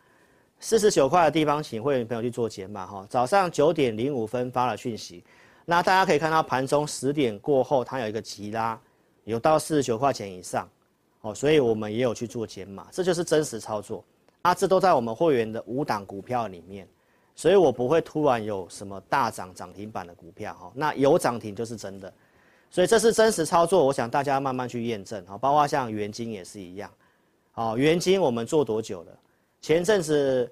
[0.63, 3.03] 四十九块的地方请会员朋友去做减码哈。
[3.09, 5.23] 早上九点零五分发了讯息，
[5.65, 8.79] 那大家可以看到盘中十点过后，它有一个急拉，
[9.23, 10.69] 有到四十九块钱以上，
[11.21, 14.05] 哦，所以我们也有去做减码，这就是真实操作
[14.43, 16.87] 啊，这都在我们会员的五档股票里面，
[17.35, 22.13] 所以我不会突然有什么大涨涨停板的股票哈，那有涨停就是真的。
[22.69, 26.89] 所以这是真实操作，我想大家慢慢去验证啊，包括像元金也是一样，
[27.51, 29.11] 好，元金我们做多久了？
[29.61, 30.51] 前阵子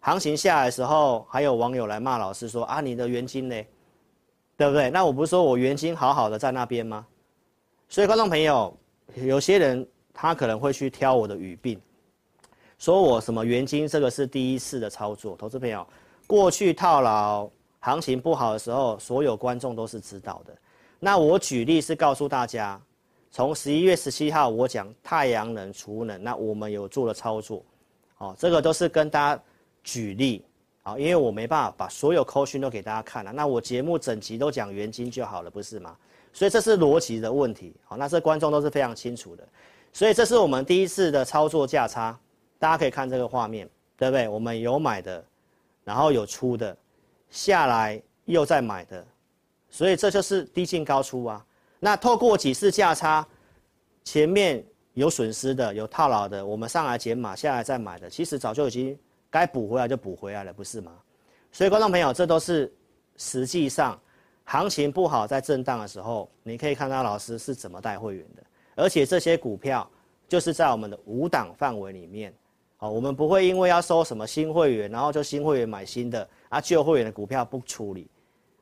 [0.00, 3.56] 行情下来的时候，还有网友来骂老师说啊，你的元金呢？
[4.56, 4.90] 对不对？
[4.90, 7.06] 那我不是说我元金好好的在那边吗？
[7.88, 8.76] 所以观众朋友，
[9.14, 11.80] 有些人他可能会去挑我的语病，
[12.78, 15.86] 说我什么元金这个是第一次的操作，投资朋友，
[16.26, 20.54] 过去套牢行情不好的时候，所有观众都是知道的。
[20.98, 22.78] 那我举例是告诉大家，
[23.30, 27.64] 从十一月十七号我讲太阳能储能，那我们有做了操作，
[28.20, 29.42] 哦，这个都是跟大家
[29.82, 30.44] 举例，
[30.82, 35.96] 啊，因为我没办法把所有扣讯都给大家看了，那我节目整集都讲元金就好了，不是吗？
[36.32, 39.48] 所以这是逻辑的问题，好，那这观众都是非常清楚的，
[39.90, 42.16] 所以这是我们第一次的操作价差，
[42.58, 44.28] 大家可以看这个画面，对不对？
[44.28, 45.24] 我们有买的，
[45.82, 46.76] 然后有出的，
[47.30, 49.04] 下来又再买的。
[49.70, 51.44] 所以这就是低进高出啊。
[51.78, 53.26] 那透过几次价差，
[54.04, 54.62] 前面
[55.00, 58.98] 有损失的、有套牢的，我们上来减码，下来再买的，其实早就已经
[59.30, 60.92] 该补回来就补回来了，不是吗？
[61.50, 62.72] 所以观众朋友，这都是
[63.16, 63.98] 实际上
[64.44, 68.42] 行情不好在震荡的时候，你可以看到老师是怎么带会员的，
[68.76, 69.88] 而且这些股票
[70.28, 72.32] 就是在我们的五档范围里面，
[72.76, 78.06] 好，我们不会因为要收什么新会员，然后就新会员买新的啊，旧会员的股票不处理，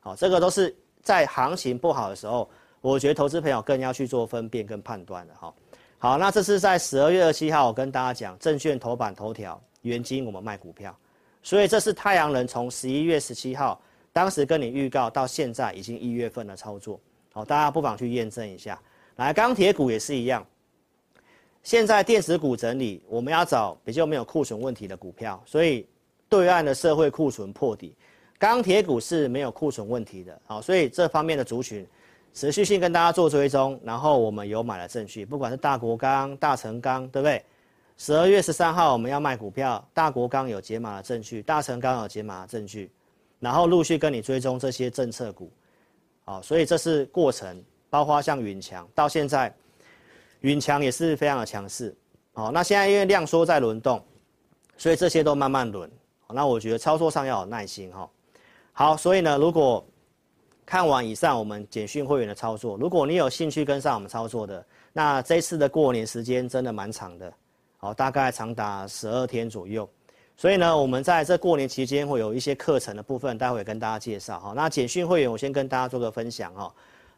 [0.00, 0.74] 好，这个都是。
[1.00, 2.46] 在行情不好的时候，
[2.82, 5.54] 我觉得投资朋友更要去做分辨跟判断的哈。
[6.00, 10.96] 好，那这是在十二月二十七号，我跟大家讲，证券头版头条，元晶我们卖股票，
[11.42, 13.80] 所以这是太阳能从十一月十七号，
[14.12, 17.00] 当时跟你预告到现在已经一月份的操作，
[17.32, 18.80] 好，大家不妨去验证一下。
[19.16, 20.46] 来，钢铁股也是一样，
[21.64, 25.84] 现在电子股整理，我们要找比较没有库存问题的股票，所以
[26.28, 27.96] 对岸的社会库存破底。
[28.38, 31.84] 钢铁股是没有库存问题的，好，所以这方面的族群
[32.38, 37.44] 持续性跟大家做追踪，然后我们有买了证据，不管是大国钢、大成钢，对不对？
[37.96, 42.92] 十二月十三号我们要卖股票，大国钢有解码的证据，大成钢有解码的证据，
[43.40, 45.50] 然后陆续跟你追踪这些政策股，
[46.26, 49.52] 好，所以这是过程，包括像允强到现在，
[50.42, 51.92] 允强也是非常的强势，
[52.34, 54.00] 好，那现在因为量缩在轮动，
[54.76, 55.90] 所以这些都慢慢轮，
[56.28, 58.08] 那我觉得操作上要有耐心哈。
[58.72, 59.84] 好，所以呢，如果
[60.68, 67.32] 看完以上我们简讯会员的操作，如果你有兴趣跟上我们操作的，那这次的过年时间真的蛮长的，
[67.78, 69.88] 好，大概长达十二天左右。
[70.36, 74.52] 所以呢，我们在这过年期间会有一些课程的部分，待会跟大家介绍哈。
[74.54, 76.70] 那简讯会员我先跟大家做个分享哈。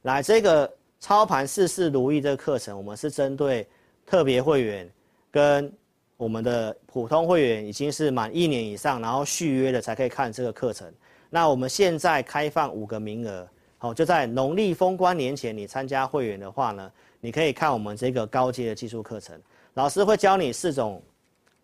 [0.02, 3.66] 来，这个操盘事事如意这个课程，我们是针对
[4.06, 4.88] 特别会员
[5.28, 5.72] 跟
[6.16, 10.88] 我们的普通会员已经是满一年以上，然后续约的才可以看这个课程。
[11.30, 19.40] 那我们现在开放五个名额，好，就在农历封关年前，你参加会员的话呢，你可以看我们这个高阶的技术课程，
[19.74, 21.00] 老师会教你四种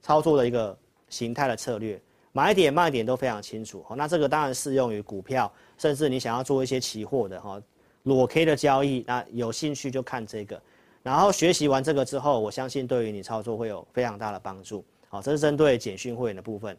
[0.01, 0.77] 操作的一个
[1.09, 2.01] 形态的策略，
[2.31, 3.85] 买点卖点都非常清楚。
[3.89, 7.61] 好，那这个当然适用于股票，甚至你想要做一些期货的哈，
[8.05, 10.63] 裸 K 的交易，那有兴趣就看这个。
[11.03, 14.85] 然后学习完这个之后，我相信对于你操作会有非常大的帮助。
[15.09, 16.77] 好，这是针对简讯会员的部分。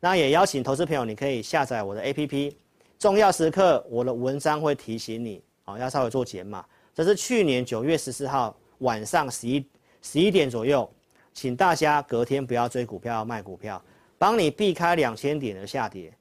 [0.00, 2.54] 那也邀请投资朋友，你可以下载我的 APP，
[2.98, 6.64] 重要时刻我的文章会提醒你，好，要稍微做减码。
[6.94, 9.64] 这是去年九月十四号晚上十一
[10.00, 10.90] 十一点左右，
[11.34, 13.80] 请大家隔天不要追股票，卖股票，
[14.16, 16.12] 帮你避开两千点的下跌。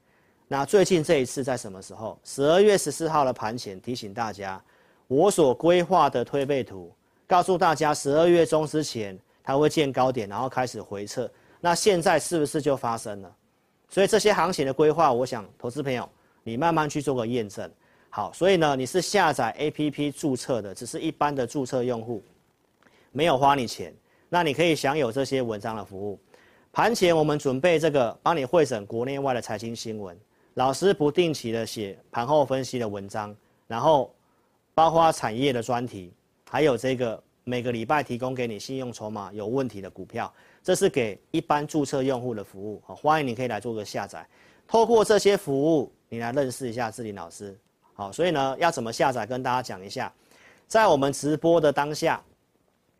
[0.48, 2.20] 那最近这一次在什么时候？
[2.24, 4.62] 十二月十四号的盘前提醒大家，
[5.08, 6.92] 我所规划的推背图。
[7.28, 11.30] 告诉大家，十二月中之前它会见高点，然后开始回撤。
[11.62, 13.36] 那现在是不是就发生了？
[13.90, 16.08] 所以这些行情的规划，我想投资朋友
[16.44, 17.70] 你慢慢去做个验证。
[18.12, 22.24] 好，所以呢，你是下载 APP 注册的，只是一般的注册用户，
[23.12, 23.94] 没有花你钱，
[24.30, 26.20] 那你可以享有这些文章的服务。
[26.72, 30.18] 盘前我们准备这个，帮你汇整国内外的财经新闻，
[30.54, 33.36] 老师不定期的写盘后分析的文章，
[33.68, 34.14] 然后
[34.74, 36.14] 包括产业的专题。
[36.50, 44.26] 还有这个每个礼拜提供给你信用筹码有问题的股票，这是给一般注册用户的服务，好，欢迎你可以来做个下载。
[44.68, 47.58] 透过这些服务，你来认识一下志霖老师，
[47.94, 50.14] 好，所以呢，要怎么下载，跟大家讲一下，
[50.68, 52.22] 在我们直播的当下，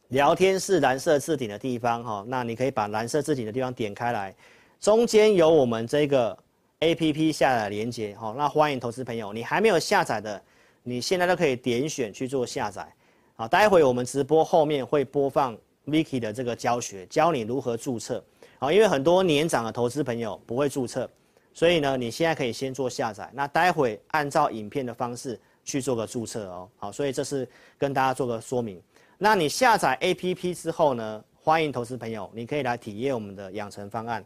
[0.08, 4.34] 聊天室蓝色置顶的地方，哈，那你可以把蓝色置顶的地方点开来，
[4.80, 6.36] 中间有我们这个
[6.80, 10.42] APP 下载连接，好，那欢迎投资朋友，你还没有下载的，
[10.82, 12.88] 你现在都可以点选去做下载。
[13.36, 15.56] 好，待会我们直播后面会播放
[15.90, 18.24] Vicky 的这个教学，教你如何注册。
[18.58, 21.10] 好，因为很多年长的投资朋友不会注册，
[21.54, 23.30] 所以呢，你现在可以先做下载。
[23.34, 26.70] 那待会按照影片的方式去做个注册哦。
[26.78, 27.48] 好，所以这是
[27.78, 28.82] 跟大家做个说明。
[29.18, 34.24] 那你下载 APP 之后呢，欢迎投资朋友，你可以来体验我们的养成方案。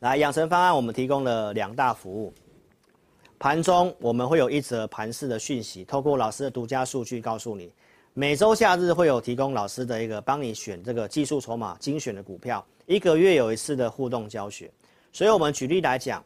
[0.00, 2.32] 来，养成方案我们提供了两大服务。
[3.38, 7.72] 盘中我们会有一则盘势的讯息，透过老师的独家数据告诉你，
[8.14, 14.70] 每周假日会有提供老师的一个帮你选这个技术筹码精选的股票，一个月有一次的互动教学。
[15.14, 16.22] 所以我们举例来讲，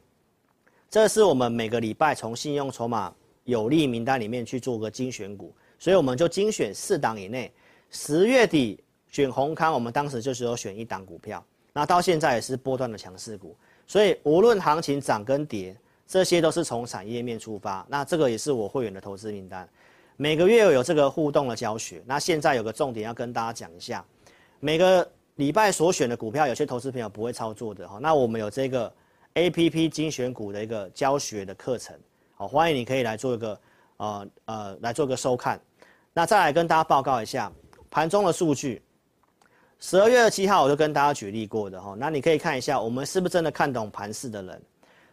[0.91, 7.53] 这是我们每个礼拜从信用筹码有利名单里面去做个精选股，所以我们就精选四档以内。
[7.93, 15.77] 十月底选宏康，我们当时就只有选一档股票，那到现在也是波段的强势股，所以无论行情涨跟跌。
[16.09, 19.69] 这些都是从产业面出发，那这个也是我会员的投资名单，
[20.17, 22.03] 每个月有这个互动的教学。
[22.07, 24.05] 那现在有个重点要跟大家讲一下，
[24.61, 28.93] 每个礼拜所选的股票，有些投资朋友不会操作的哈，那我们有这个
[29.35, 31.95] APP 精选股的一个教学的课程，
[32.35, 33.61] 好，欢迎你可以来做一个
[33.99, 35.61] 呃呃来做个收看。
[36.15, 37.53] 那再来跟大家报告一下
[37.91, 38.81] 盘中的数据，
[39.79, 44.63] 十二月二十七号我就跟大家举例过的哈，那你可以看一下我们是不是真的看懂盘势的人。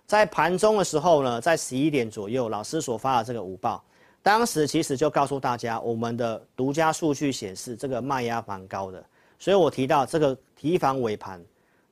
[0.06, 3.84] 在盘中的时候呢，在十一点左右，老师所发的这个午报，
[4.24, 9.06] 当时其实就告诉大家，我们的独家数据显示这个卖压蛮高的，
[9.38, 11.44] 所以我提到这个提防尾盘，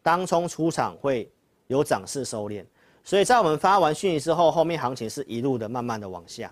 [0.02, 1.30] 当冲出场会
[1.68, 2.66] 有涨势收敛，
[3.04, 6.50] 所以在我们发完讯息之后，后面行情是一路的慢慢的往下，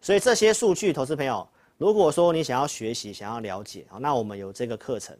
[0.00, 5.14] 所以这些数据，投资朋友，如果说你想要学习、想要了解，那我们有这个课程，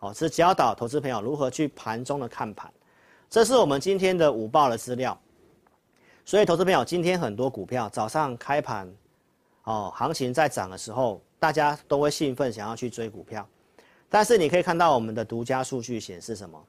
[0.00, 2.70] 哦，是教导投资朋友如何去盘中的看盘，
[3.30, 5.18] 这是我们今天的午报的资料。
[6.26, 8.90] 所以，投资朋友，今天很多股票早上开盘，
[9.64, 13.46] 哦，行情在涨的时候，大家都会兴奋，想要去追股票。
[14.08, 16.62] 但是你可以看到，我们的独家数据显示什么？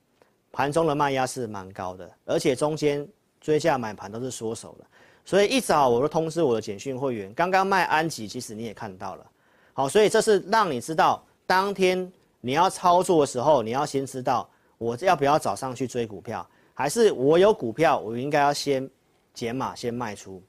[0.52, 3.08] 盘中的卖压是蛮高的，而且中间
[3.40, 4.86] 追价买盘都是缩手的。
[5.24, 9.26] 所以一早我就通知我的简讯会员，刚刚卖安吉，其实你也看到了。
[9.74, 12.12] 好，所以这是让你知道，当天
[12.42, 18.90] 你要操作的时候，你要先知道我要不要早上去追股票，还是我有股票，我应该要先。
[19.34, 20.42] 减码先卖出，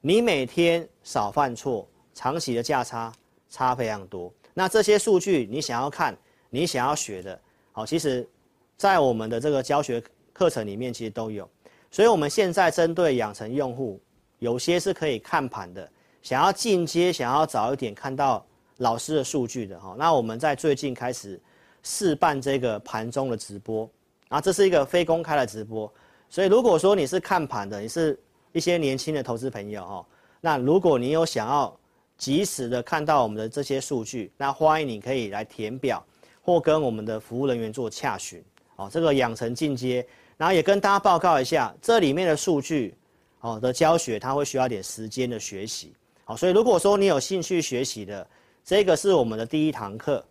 [0.00, 1.86] 你每天少犯错，
[2.20, 3.10] 长期的价差
[3.48, 4.30] 差非常多。
[4.52, 6.14] 那这些数据你想要看，
[6.50, 7.40] 你想要学的，
[7.72, 8.28] 好，其实，
[8.76, 10.02] 在我们的这个教学
[10.34, 11.48] 课程里面其实都有。
[11.90, 13.98] 所以我们现在针对养成用户，
[14.38, 15.90] 有些是可以看盘的，
[16.20, 18.44] 想要进阶，想要早一点看到
[18.76, 19.96] 老师的数据的哈。
[19.96, 21.40] 那我们在最近开始
[21.82, 23.88] 试办这个盘中的直播，
[24.28, 25.90] 啊，这是一个非公开的直播，
[26.28, 28.18] 所以如果说你是看盘的，你是。
[28.52, 30.06] 一些年轻的投资朋友哦，
[30.40, 31.79] 那如果你有想要
[32.20, 36.04] 及时的看到我们的这些数据，那欢迎你可以来填表
[36.42, 38.44] 或跟我们的服务人员做洽询。
[38.76, 40.06] 哦，这个养成进阶，
[40.36, 42.94] 然后也跟大家报告一下，这里面的数据，
[43.40, 45.94] 哦的教学，它会需要点时间的学习。
[46.24, 48.26] 好，所以如果说你有兴趣学习的，
[48.62, 50.22] 这个是我们的第一堂课。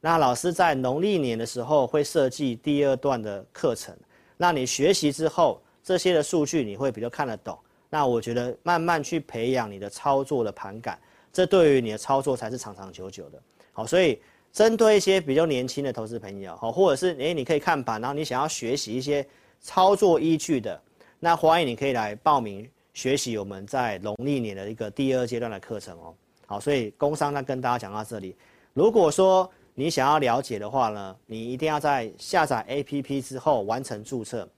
[0.00, 3.96] 那老师在农历年的时候会设计第二段的课程。
[4.36, 7.56] 那你学习之后，这些的数据你会比较看得懂。
[7.88, 10.98] 那我觉得慢慢去培养你的操作的盘感。
[11.36, 13.38] 这对于你的操作才是长长久久的，
[13.70, 14.18] 好，所以
[14.50, 19.22] 针对一些比较年轻的投资朋友，好，或者是诶，你可以看盘，然后你想要学习一些
[19.60, 20.80] 操作依据的，
[21.20, 26.14] 那欢迎你可以来报名学习我们在农历年的一个第二阶段的课程哦，
[26.46, 28.34] 好，所以工商呢跟大家讲到这里，
[28.72, 34.48] 如果说你想要了解的话呢，你一定要在下载 APP 之后完成注册，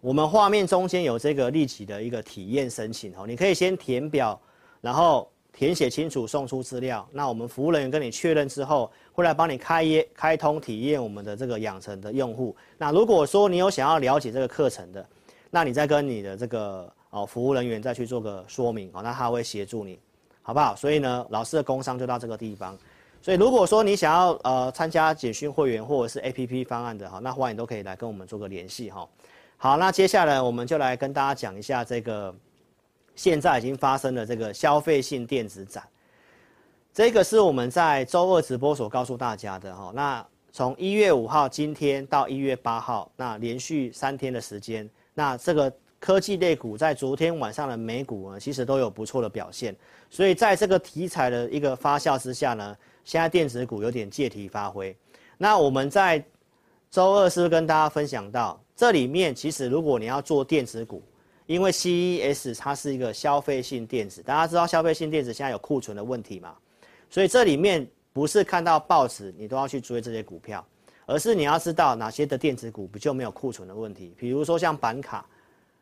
[0.00, 4.40] 我们画面中间有这个立即的一个体验申请哦，你可以先填表，
[4.80, 5.28] 然后。
[5.52, 7.06] 填写清楚，送出资料。
[7.12, 12.56] 那我们服务人员跟你确认之后，会来帮你开业、开通体验我们的这个养成的用户。
[12.78, 15.06] 那如果说你有想要了解这个课程的，
[15.50, 19.98] 那你再跟你的这个哦服务人员再去做个说明哦，那他会协助你，
[20.40, 20.74] 好不好？
[20.74, 22.76] 所以呢，老师的工商就到这个地方。
[23.20, 29.06] 所以如果说你想要呃参加简讯会员或者是 APP 方案的哈，那欢迎都可以来跟我们做个联系哈。
[29.58, 32.34] 好，那接下来我们就来跟大家讲一下这个。
[33.14, 35.82] 现在已经发生了这个消费性电子展，
[36.92, 39.92] 这个是我们在周二直播所告诉大家的哈。
[39.94, 49.76] 那从一月五号今天到一月八号，那连续三天的时间，那这个科技类股在昨天晚上的美股呢，其实都有不错的表现。
[50.08, 54.96] 所以在这个题材的一个发酵之下呢，现在电子股有点借题发挥。
[55.36, 56.24] 那我们在
[56.90, 61.02] 周二是不是跟大家分享到，这里面其实如果你要做电子股。
[61.52, 66.56] 因为 CES 它是一个消费性电子，大家知道消费性电子现在有库存的问题嘛，
[67.10, 70.66] 所以这里面不是看到报纸你都要去追这些股票，
[71.04, 74.14] 而是你要知道哪些的电子股不就没有库存的问题。
[74.16, 75.26] 比如说像板卡，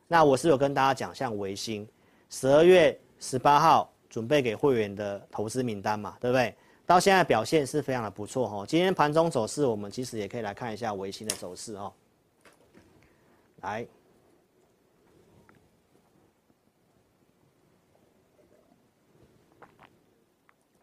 [0.09, 1.87] 那我是有跟大家讲，像微星，
[2.31, 6.53] 十二月十八号准备给会员的投资名单嘛，对不对？
[6.85, 8.67] 到现在表现是非常的不错哦。
[8.67, 11.93] 今天盘中走势，我们其实也可以来看一下微星的走势哦，
[13.61, 13.87] 来。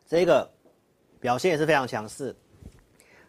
[0.08, 0.50] 这个
[1.20, 2.34] 表现也是非常强势，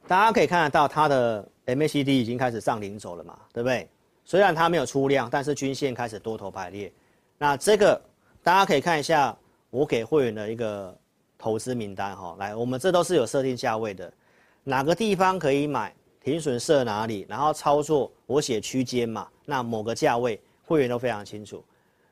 [0.06, 3.88] 大家可以看得到它的 MACD 已经开始上领走了嘛，对不对？
[4.24, 6.92] 虽然它没有出量，但是均线开始多头排列。
[7.36, 8.00] 那这个
[8.44, 9.36] 大家可以看一下
[9.70, 10.96] 我给会员的一个
[11.36, 14.12] 投资名单哈，来，我们这都是有设定价位的，
[14.62, 21.64] 哪个地方可以买，停损设哪里，然后操作我写区间嘛，那某个价位会员都非常清楚。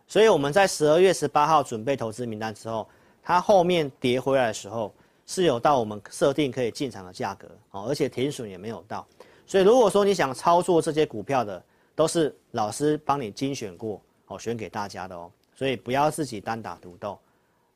[0.08, 2.88] 所以我们在十二月十八号准备投资名单之后。
[3.27, 4.95] 它后面跌回来的时候
[5.27, 9.05] 是有到我们设定可以进场的价格哦，而且停损也没有到，
[9.45, 11.61] 所以如果说你想操作这些股票的，
[11.97, 17.18] 都是老师帮你精选过哦，选给大家的哦，所以不要自己单打独斗，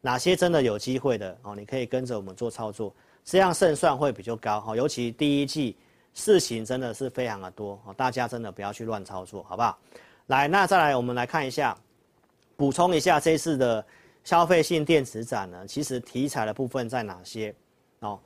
[0.00, 2.94] 哪些真的有机会的哦，你可以跟着我们做操作，
[3.24, 5.76] 这样胜算会比较高哦，尤其第一季
[6.14, 9.76] 事情真的是非常的多哦，大家真的不要去乱操作，好不好？
[10.28, 11.76] 来，那再来我们来看一下，
[12.56, 13.84] 补充一下这次的。
[14.22, 17.54] 消费性电子展呢，其实题材的部分在哪些？
[18.00, 18.18] 哦，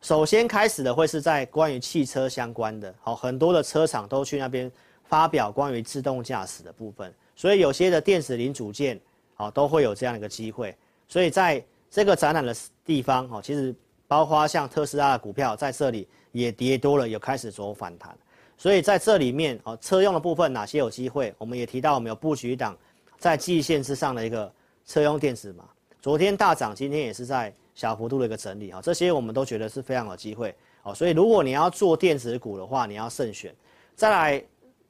[0.00, 4.70] 首先开始的会是在关于汽车相关的，好，很多的车厂都去那边
[5.04, 9.00] 发表关于自动驾驶的部分，所以有些的电子零组件，
[9.34, 10.76] 好，都会有这样的一个机会。
[11.08, 12.54] 所以在这个展览的
[12.84, 13.74] 地方，哦，其实
[14.06, 18.16] 包括像特斯拉的股票在这里也跌多了，有开始走反弹。
[18.56, 21.34] 所以在这里面，哦，车用的部分哪些有机会？
[21.36, 22.76] 我们也提到我们有布局档
[23.18, 24.52] 在季线之上的一个。
[24.86, 25.68] 车用电子嘛，
[26.00, 30.94] 昨天大涨，今天也是在小幅度的一个整理啊，这些我们都觉得是非常有机会哦。
[30.94, 33.54] 所以如果你要做电子股的话，你要慎选。
[33.94, 34.44] 再来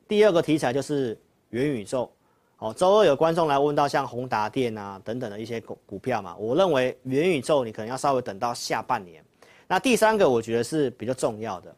[0.09, 1.17] 第二个题材就是
[1.51, 2.11] 元宇宙
[2.59, 2.73] 哦。
[2.75, 9.23] 周二有观众来问到像宏达电啊等等的一些股股票嘛，我认为元宇宙你可能要稍微等到下半年。
[9.69, 11.75] 那第三个我觉得是比较重要的，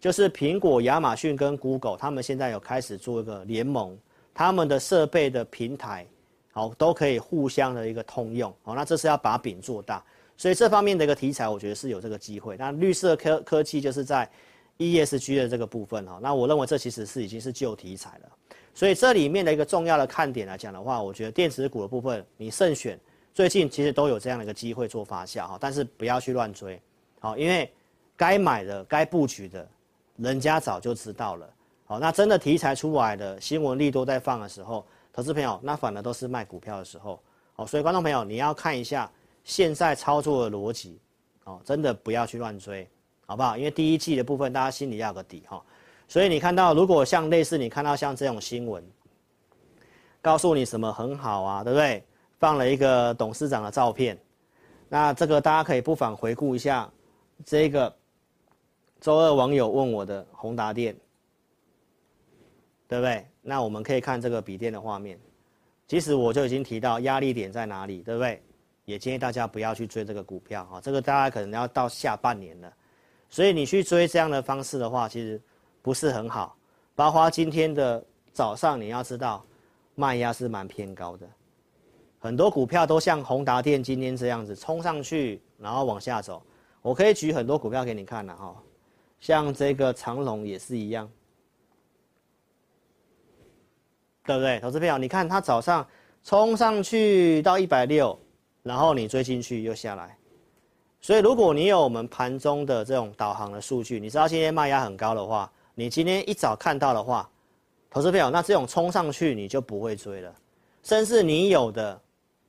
[0.00, 3.98] 就是苹果、亚马逊跟 Google 他们现在有开始做一个联盟，
[4.32, 6.06] 他们的设备的平台。
[6.56, 10.02] 好，都可以互相的一个通用，好，那这是要把饼做大，
[10.38, 12.56] 所以这方面的一个题材，我觉得是有这个机会。
[12.56, 14.26] 那绿色科科技就是在
[14.78, 18.28] ESG 的这个部分哈，那我认为这其实是已经是旧题材了。
[18.72, 22.98] 所以这里面的一个重要的看点来讲的话，我觉得电子股的部分你慎选，
[23.34, 26.80] 最近其实都有这样的一个机会做发酵哈，但是不要去乱追，
[27.20, 27.70] 好，因为
[28.16, 29.68] 该买的、该布局的，
[30.16, 31.46] 人家早就知道了，
[31.84, 34.86] 好，那真的题材出来的新闻力都在放的时候。
[35.16, 37.18] 投资朋友，那反而都是卖股票的时候，
[37.54, 39.10] 好，所以观众朋友，你要看一下
[39.44, 41.00] 现在操作的逻辑，
[41.44, 42.86] 哦，真的不要去乱追，
[43.24, 43.56] 好不好？
[43.56, 45.62] 因为第一季的部分大家心里要有个底哈。
[46.06, 48.86] 所以你看到，如果像类似你看到像这种新闻，
[50.20, 52.04] 告诉你什么很好啊，对不对？
[52.38, 54.18] 放了一个董事长的照片，
[54.86, 56.92] 那这个大家可以不妨回顾一下，
[57.46, 57.90] 这个
[59.00, 60.94] 周二网友问我的宏达电，
[62.88, 63.26] 对不对？
[63.42, 65.18] 那我们可以看这个笔电的画面，
[65.86, 68.42] 其实我就已经提到压力点在哪里，对不对？
[68.84, 72.72] 也建议大家不要去追这个股票啊，这个大家可能要到下半年了，
[73.28, 75.40] 所以你去追这样的方式的话，其实。
[75.82, 76.56] 不是很好，
[76.96, 79.46] 包括今天的早上，你要知道，
[79.94, 81.24] 卖压是蛮偏高的，
[82.18, 86.42] 很多股票都像宏达电今天这样子冲上去，然后往下走。
[86.82, 88.56] 我可以举很多股票给你看了哈，
[89.20, 91.08] 像这个长龙也是一样，
[94.26, 94.58] 对不对？
[94.60, 95.86] 投资票，你看它早上
[96.24, 98.18] 冲上去到一百六，
[98.62, 100.16] 然后你追进去又下来。
[101.00, 105.50] 所以如果你有我们盘中的这种导航的数据，你知道今天卖压很高的话。
[105.78, 107.28] 你今天一早看到的话，
[107.90, 110.34] 投资票，那这种冲上去你就不会追了，
[110.82, 112.00] 甚至你有的，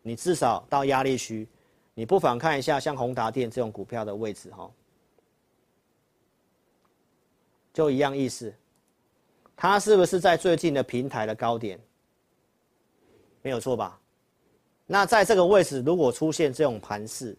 [0.01, 1.45] 你至少到压力区，
[1.93, 4.71] 你不妨看一下像宏达电这种股票的位置哈，
[7.73, 8.53] 就一样意思，
[9.57, 11.79] 它是不是在最近的平台的高点？
[13.41, 13.99] 没有错吧？
[14.85, 17.35] 那在这个位置如果出现这种盘势，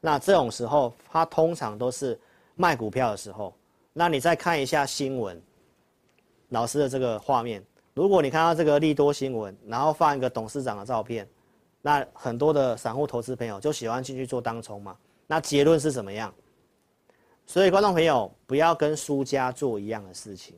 [0.00, 2.18] 那这种时候它通常都是
[2.54, 3.52] 卖股票的时候。
[3.92, 5.42] 那你再看一下新闻，
[6.50, 7.60] 老师的这个画面，
[7.94, 11.28] 如果你看到这个利多新闻，然后放一个董事长的照片，
[11.82, 14.96] 那很多的散户投资朋友就喜欢进去做当冲嘛。
[15.26, 16.32] 那结论是怎么样？
[17.44, 20.54] 所以观众朋友不要跟输家做一样的事情，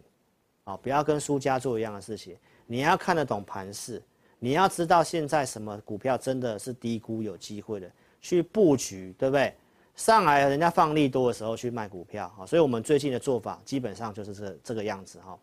[0.68, 2.36] 啊，不要跟输家做一样的事情。
[2.66, 4.02] 你要看得懂盘势，
[4.38, 7.90] 你要知道现在什么股票真的是低估有机会的，
[8.20, 9.54] 去布局，对不对？
[9.96, 15.38] 上来人家放利多的时候去卖股票，所以我们最近的做法基本上就是这这个样子哈。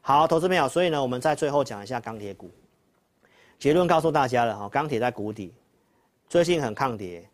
[0.00, 2.50] 好，投资朋友，所以呢，我们在最后讲一下钢铁股。
[3.58, 5.52] 结论告诉大家了哈，钢铁在谷底，
[6.26, 7.28] 最近很抗跌，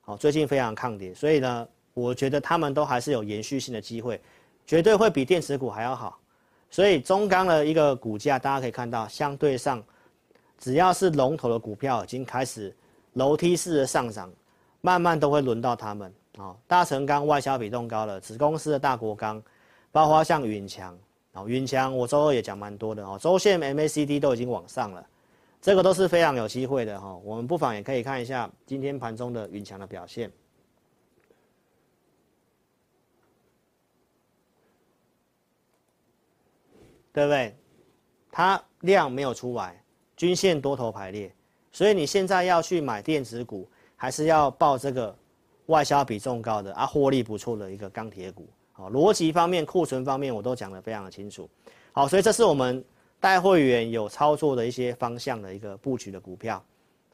[0.00, 4.18] 好，最近非常抗跌，所以呢，我觉得他们都还是有延续性的机会，
[4.66, 6.18] 绝对会比电池股还要好。
[6.76, 9.82] 所以中钢的一个股价，大家可以看到，相对上，
[10.58, 12.70] 只要是龙头的股票已经开始
[13.14, 14.30] 楼梯式的上涨。
[14.82, 19.42] 慢慢都会轮到他们啊，大成钢外销比重高了，子公司的大国钢，
[19.90, 20.94] 包括像允强，
[21.32, 25.02] 啊，允强我周二也讲蛮多的哦，周线 MACD 都已经往上了，
[25.62, 30.30] 这个都是非常有机会的哈，我们不妨也可以看一下今天盘中的允强的表现，
[37.16, 37.56] 对不对？
[38.30, 39.82] 它量没有出来，
[40.18, 41.32] 均线多头排列，
[41.72, 43.66] 所以你现在要去买电子股。
[43.98, 45.16] 还是要报这个
[45.68, 48.46] 外销比重高的啊，获利不错的一个钢铁股。
[48.72, 51.48] 好，逻辑方面、库存方面我都讲得非常的清楚。
[51.92, 52.84] 好，所以这是我们
[53.18, 56.62] 带会员有操作的一些方向的一个布局的股票。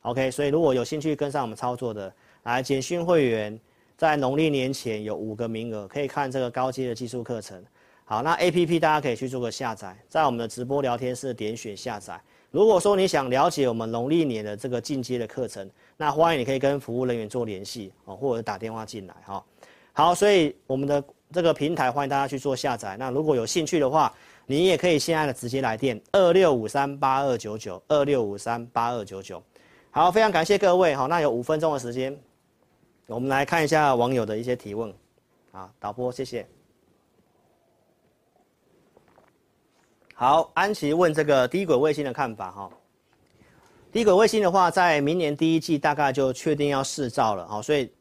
[0.00, 3.56] OK，所以如果有兴趣跟上我们操作的，来简讯会员，
[3.96, 7.64] 在农历年前有五个名额可以看这个高阶的技术课程。
[8.04, 12.20] 好，那 APP 大家可以去做个下载，在我们的直播聊天室点选下载。
[12.50, 19.42] 如果说你想了解我们农历年的这个进阶的课程，那欢迎你可以跟服务人员做联系哦，或者打电话进来哈。
[19.94, 22.96] 好，所以我们的这个平台欢迎大家去做下载。
[22.98, 24.12] 那如果有兴趣的话，
[24.44, 29.42] 你也可以现在的直接来电二六五三八二九九二六五三八二九九。
[29.90, 31.06] 好，非常感谢各位哈。
[31.06, 32.14] 那有五分钟的时间，
[33.06, 34.92] 我们来看一下网友的一些提问。
[35.52, 36.46] 啊，导播谢谢。
[40.14, 42.70] 好，安琪问这个低轨卫星的看法哈。
[43.90, 47.92] 低轨卫星的话，在明年第一季大概就确定要试造了哈，所以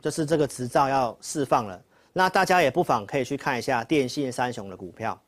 [0.00, 1.82] 就是这个执照要释放了。
[2.12, 5.20] 那大家也不妨可以去看一下电信三雄的股票。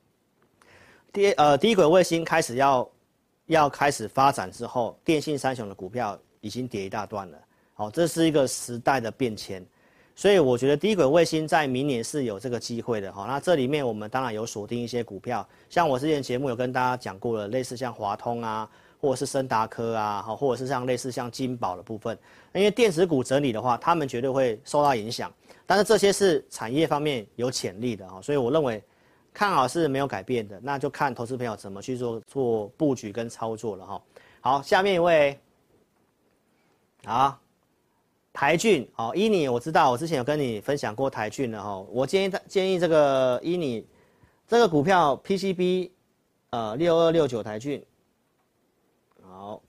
[1.12, 2.90] 低呃低轨卫星开始要
[3.46, 7.38] 要开始发展之后，电信三雄的股票已经跌一大段了。
[7.74, 9.64] 好，这是一个时代的变迁。
[10.14, 13.24] 所以我觉得低轨卫星在明年是有这个机会的哈。
[13.26, 18.68] 那这里面我们当然有锁定一些股票，像我之前节目有跟大家讲过了，类似像华通啊，
[19.00, 22.16] 或者是森达科啊，哈，或者是像类似像金宝的部分。
[22.52, 25.32] 因为电子股整理的话，他们绝对会受到影响。
[25.66, 28.82] 但是这些是产业方面有潜力的哈，所以我认为
[29.32, 30.60] 看好是没有改变的。
[30.62, 34.02] 那就看投资朋友怎么去做做布局跟操作了哈。
[34.42, 35.40] 好，下面一位，
[37.06, 37.41] 好。
[38.32, 41.78] 台郡哦，依你我知道，我之前有跟你分享过台郡的哈。
[41.90, 43.86] 我建议他建议这个依你
[44.48, 45.90] 这个股票 PCB，
[46.50, 47.84] 呃六二六九台郡，
[49.22, 49.60] 好，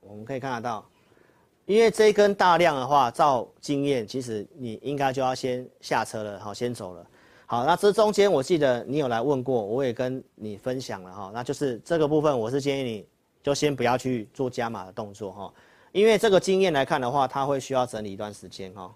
[0.00, 0.86] 我们可以看得到
[1.64, 7.04] 因为这一根大量的话，照经验，其实你应该就要先下车了，好，先走了。
[7.44, 13.06] 好，那这中间我记得你有来问过，我也跟你分享了哈，那就是这个部分，我是建议你
[13.42, 15.54] 就先不要去做加码的动作哈，
[15.96, 18.94] 因为这个经验来看的话，它会需要整理一段时间哈。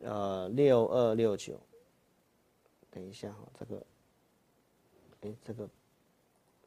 [0.00, 1.58] 呃，六二六九，
[2.90, 3.86] 等一下哈，这个，
[5.22, 5.66] 哎，这个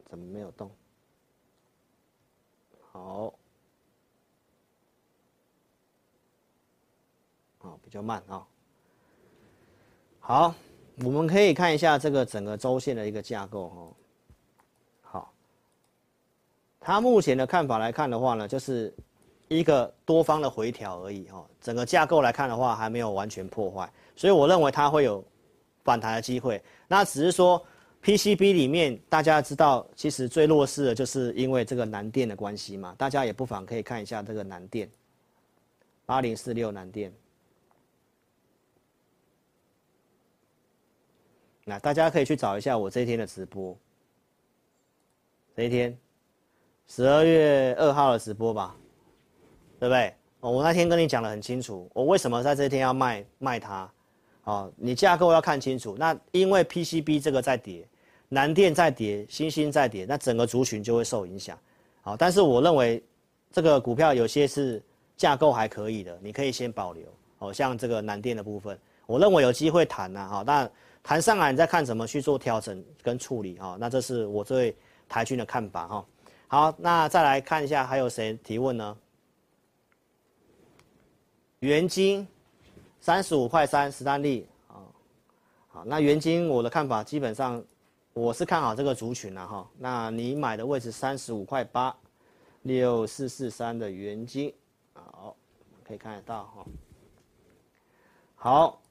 [0.09, 0.71] 怎么没有动？
[2.91, 3.31] 好。
[7.83, 8.47] 比较慢啊。
[10.19, 10.55] 好，
[11.03, 13.93] 我们可以看一下这个整个周线的一个架构哦。
[16.87, 18.93] 他，目前的看法来看的话呢，就是
[19.49, 21.45] 一个多方的回调而已哦。
[21.59, 25.21] 整个架构来看的话，还没有完全破坏，所以我认为它会有
[25.83, 26.63] 反弹的机会。
[26.87, 27.61] 那只是说
[28.01, 32.95] PCB 里面大家知道，其实最弱势的就是因为这个南电的关系嘛。
[32.97, 34.89] 大家也不妨可以看一下这个南电，
[36.05, 37.11] 八零四六南电。
[41.65, 43.77] 那大家可以去找一下我这一天的直播，
[45.53, 45.97] 这一天，
[46.87, 48.75] 十二月二号的直播吧，
[49.79, 50.13] 对不对？
[50.39, 53.91] 我那天跟你讲得很清楚，我为什么在这天要卖卖它，
[54.45, 55.95] 哦，你架构要看清楚。
[55.97, 57.87] 那因为 PCB 这个在跌，
[58.29, 61.57] 南电在跌，欣兴在跌，那整个族群就会受影响。
[62.01, 63.03] 好，但是我认为
[63.51, 64.81] 这个股票有些是
[65.17, 67.03] 架构还可以的，你可以先保留。
[67.39, 70.71] 哦，像这个南电的部分，我认为有机会谈呐，哈，但。
[71.03, 73.77] 谈上来，你再看怎么去做调整跟处理哈。
[73.79, 74.75] 那这是我对
[75.07, 76.05] 台军的看法哈。
[76.49, 78.97] 好，那再来看一下还有谁提问呢？
[81.59, 82.25] 元晶
[83.01, 84.79] 三十五块三，史丹利啊。
[85.67, 87.61] 好，那元晶我的看法基本上
[88.13, 89.69] 我是看好这个族群了哈。
[89.77, 91.93] 那你买的位置三十五块八，
[92.61, 94.53] 六四四三的元晶，
[94.93, 95.35] 好，
[95.83, 96.65] 可以看得到哈。
[98.35, 98.81] 好。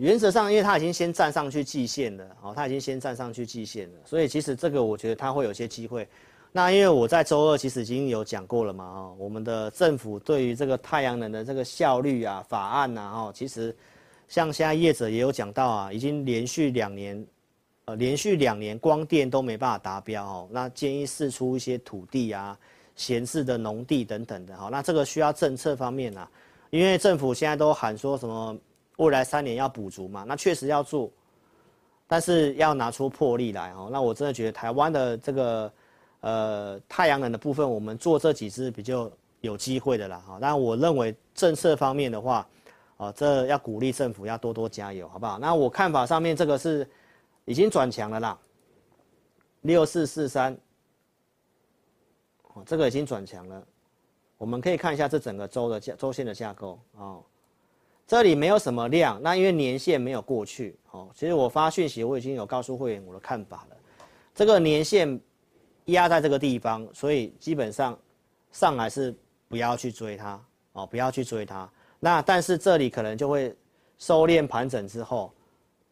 [0.00, 6.08] 原则上，因为它已经先站上去季线了，哦，它已经先站上去季线了，所以其实这个我觉得它会有些机会。
[6.52, 13.76] 那因为我在周二其实已经有讲过了嘛，哦，我们的政府对于这个太阳能的这个效率啊、法案呐，哦，其实
[14.26, 17.26] 像现在业者也有讲到啊，已经连续两年，
[17.84, 22.58] 呃，连续两年光电都没办法达标哦，那建议释出一些土地啊、
[22.96, 26.28] 闲置的农地等等的，好，那这个需要政策方面啊，
[26.70, 28.56] 因为政府现在都喊说什么。
[29.00, 30.24] 未来三年要补足嘛？
[30.28, 31.10] 那确实要做，
[32.06, 33.88] 但是要拿出魄力来哦。
[33.90, 35.72] 那我真的觉得台湾的这个
[36.20, 40.38] 呃太阳能的部分，我们做这几支比较有机会的啦哈。
[40.38, 42.46] 但我认为政策方面的话，
[42.98, 45.38] 哦，这要鼓励政府要多多加油，好不好？
[45.38, 46.86] 那我看法上面这个是
[47.46, 48.38] 已经转强了啦，
[49.62, 50.54] 六四四三，
[52.52, 53.66] 哦，这个已经转强了。
[54.36, 57.24] 我们可以看一下这整个周的架周线的架构哦。
[58.10, 63.76] 这里没有什么量，那因为年限没有过去，哦，其实我发讯息我已经有告诉会员我的看法了，
[64.34, 65.20] 这个年限
[65.84, 67.96] 压在这个地方，所以基本上
[68.50, 69.14] 上来是
[69.46, 71.70] 不要去追它，哦，不要去追它。
[72.00, 73.54] 那但是这里可能就会
[73.96, 75.32] 收敛盘整之后，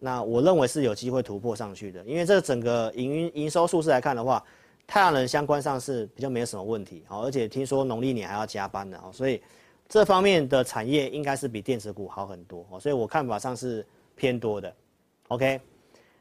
[0.00, 4.44] 那我认为是有机会突破上去的，因为这整个营营收数字来看的话，
[4.88, 9.40] 太阳能相关上是比较没有什么问题，哦，而且听说农历年还要加班的，哦，所以。
[9.88, 13.84] 这方面的产业应该是比电子股好很多哦，所以我看法上是
[14.14, 14.70] 偏多的。
[15.28, 15.58] OK，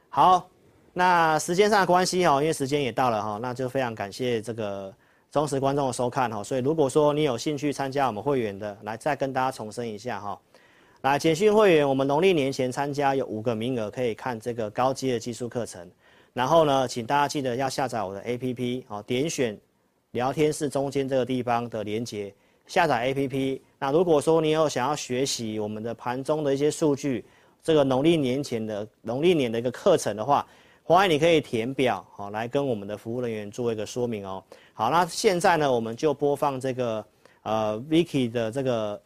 [0.09, 0.49] 好，
[0.93, 4.93] 那时间上的关系哦，因为时间也到了哈，那就非常感谢这个
[5.29, 6.41] 忠实观众的收看哈。
[6.41, 10.39] 所以如果说你有兴趣参加我们会员的，来再跟大家重申一下哈。
[11.01, 15.89] 来简讯会员，我们农历年前参加有五个名额可以看这个高阶的技术课程。
[16.33, 19.59] 然后呢，请大家记得要下载我的 APP 哦，点选
[20.11, 22.33] 聊天室中间这个地方的连接。
[22.67, 27.25] 下载 APP，那如果说你有想要学习我们的盘中的一些数据，
[27.63, 30.45] 这个农历年前的农历年的一个课程的话，
[30.83, 34.43] 欢迎你可以填表，好，来跟我们的服务人员做一个说明哦。
[34.73, 37.05] 好，那现在呢，我们就播放这个
[37.43, 39.01] 呃 Vicky 的这个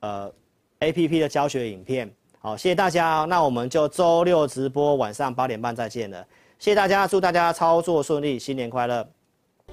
[0.00, 0.32] 呃
[0.80, 2.10] APP 的教学影片。
[2.38, 6.26] 好，谢谢大家，那我们就周六直播晚上八点半再见了。
[6.58, 9.08] 谢谢大家，祝大家操作顺利，新年快乐。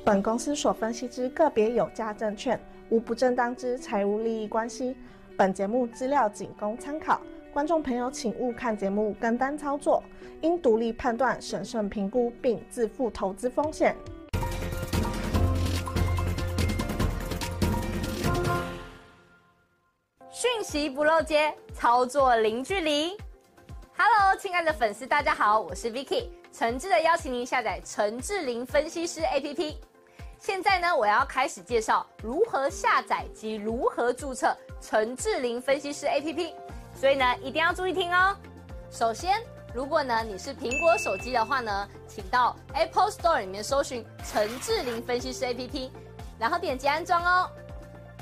[0.03, 2.59] 本公司所分析之个别有价证券，
[2.89, 4.95] 无不正当之财务利益关系。
[5.37, 7.21] 本节目资料仅供参考，
[7.53, 10.03] 观众朋友请勿看节目跟单操作，
[10.41, 13.95] 应独立判断、审慎评估并自负投资风险。
[20.31, 23.15] 讯息不漏接，操作零距离。
[23.95, 29.75] Hello，亲爱的粉丝，大家好，我是 Vicky，诚挚的邀请您下载陈志玲分析师 APP。
[30.39, 36.53] 现在呢，我要开始介绍如何下载及如何注册陈志霖分析师 APP，
[36.95, 38.33] 所以呢，一定要注意听哦。
[38.89, 39.37] 首先，
[39.73, 45.91] 如果呢你是苹果手机的话呢，请到 Apple Store 里面搜寻陈志霖分析师 APP，
[46.39, 47.49] 然后点击安装哦。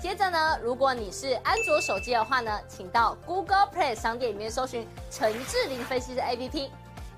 [0.02, 6.72] 接着呢，如果你是安卓手机的话呢，请到 Google Play 商店里面搜寻陈志霖分析师 APP，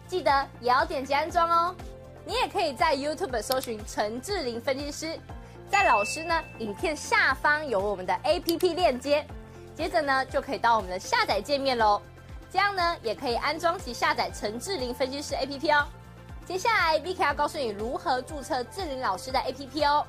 [0.08, 1.76] 记得也要点击安装哦。
[2.30, 5.20] 你也可以在 YouTube 搜寻陈志霖分析师，
[5.68, 9.26] 在老师呢影片下方有我们的 APP 链接，
[9.76, 12.00] 接着呢就可以到我们的下载界面喽。
[12.52, 15.88] 这样呢也可以安装及下载陈志霖分析师 APP 哦。
[16.46, 20.06] 接下来 Vicky 要告诉你如何注册志霖老师的 APP 哦。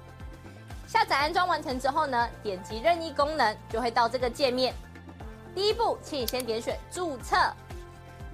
[0.87, 4.75] 下载安装完成之后呢，点击任意功能就会到这个界面。
[5.55, 7.35] 第一步，请你先点选注册。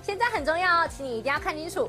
[0.03, 1.89] 现在很重要哦，请你一定要看清楚。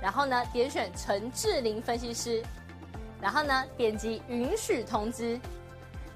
[0.00, 2.42] 然后呢，点选陈志霖分析师，
[3.20, 5.38] 然后呢，点击允许通知。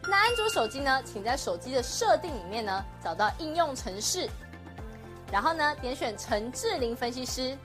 [0.07, 4.29] 那安卓手机呢，请在手机的设定里面呢，找到应用程式，
[5.33, 7.57] 然后呢，点选陈志霖分析师，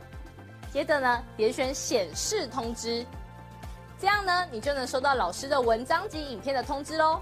[0.72, 3.06] 接着呢，点选显示通知，
[4.00, 7.22] 这样呢，你就能收到老师的文章及影片的通知喽。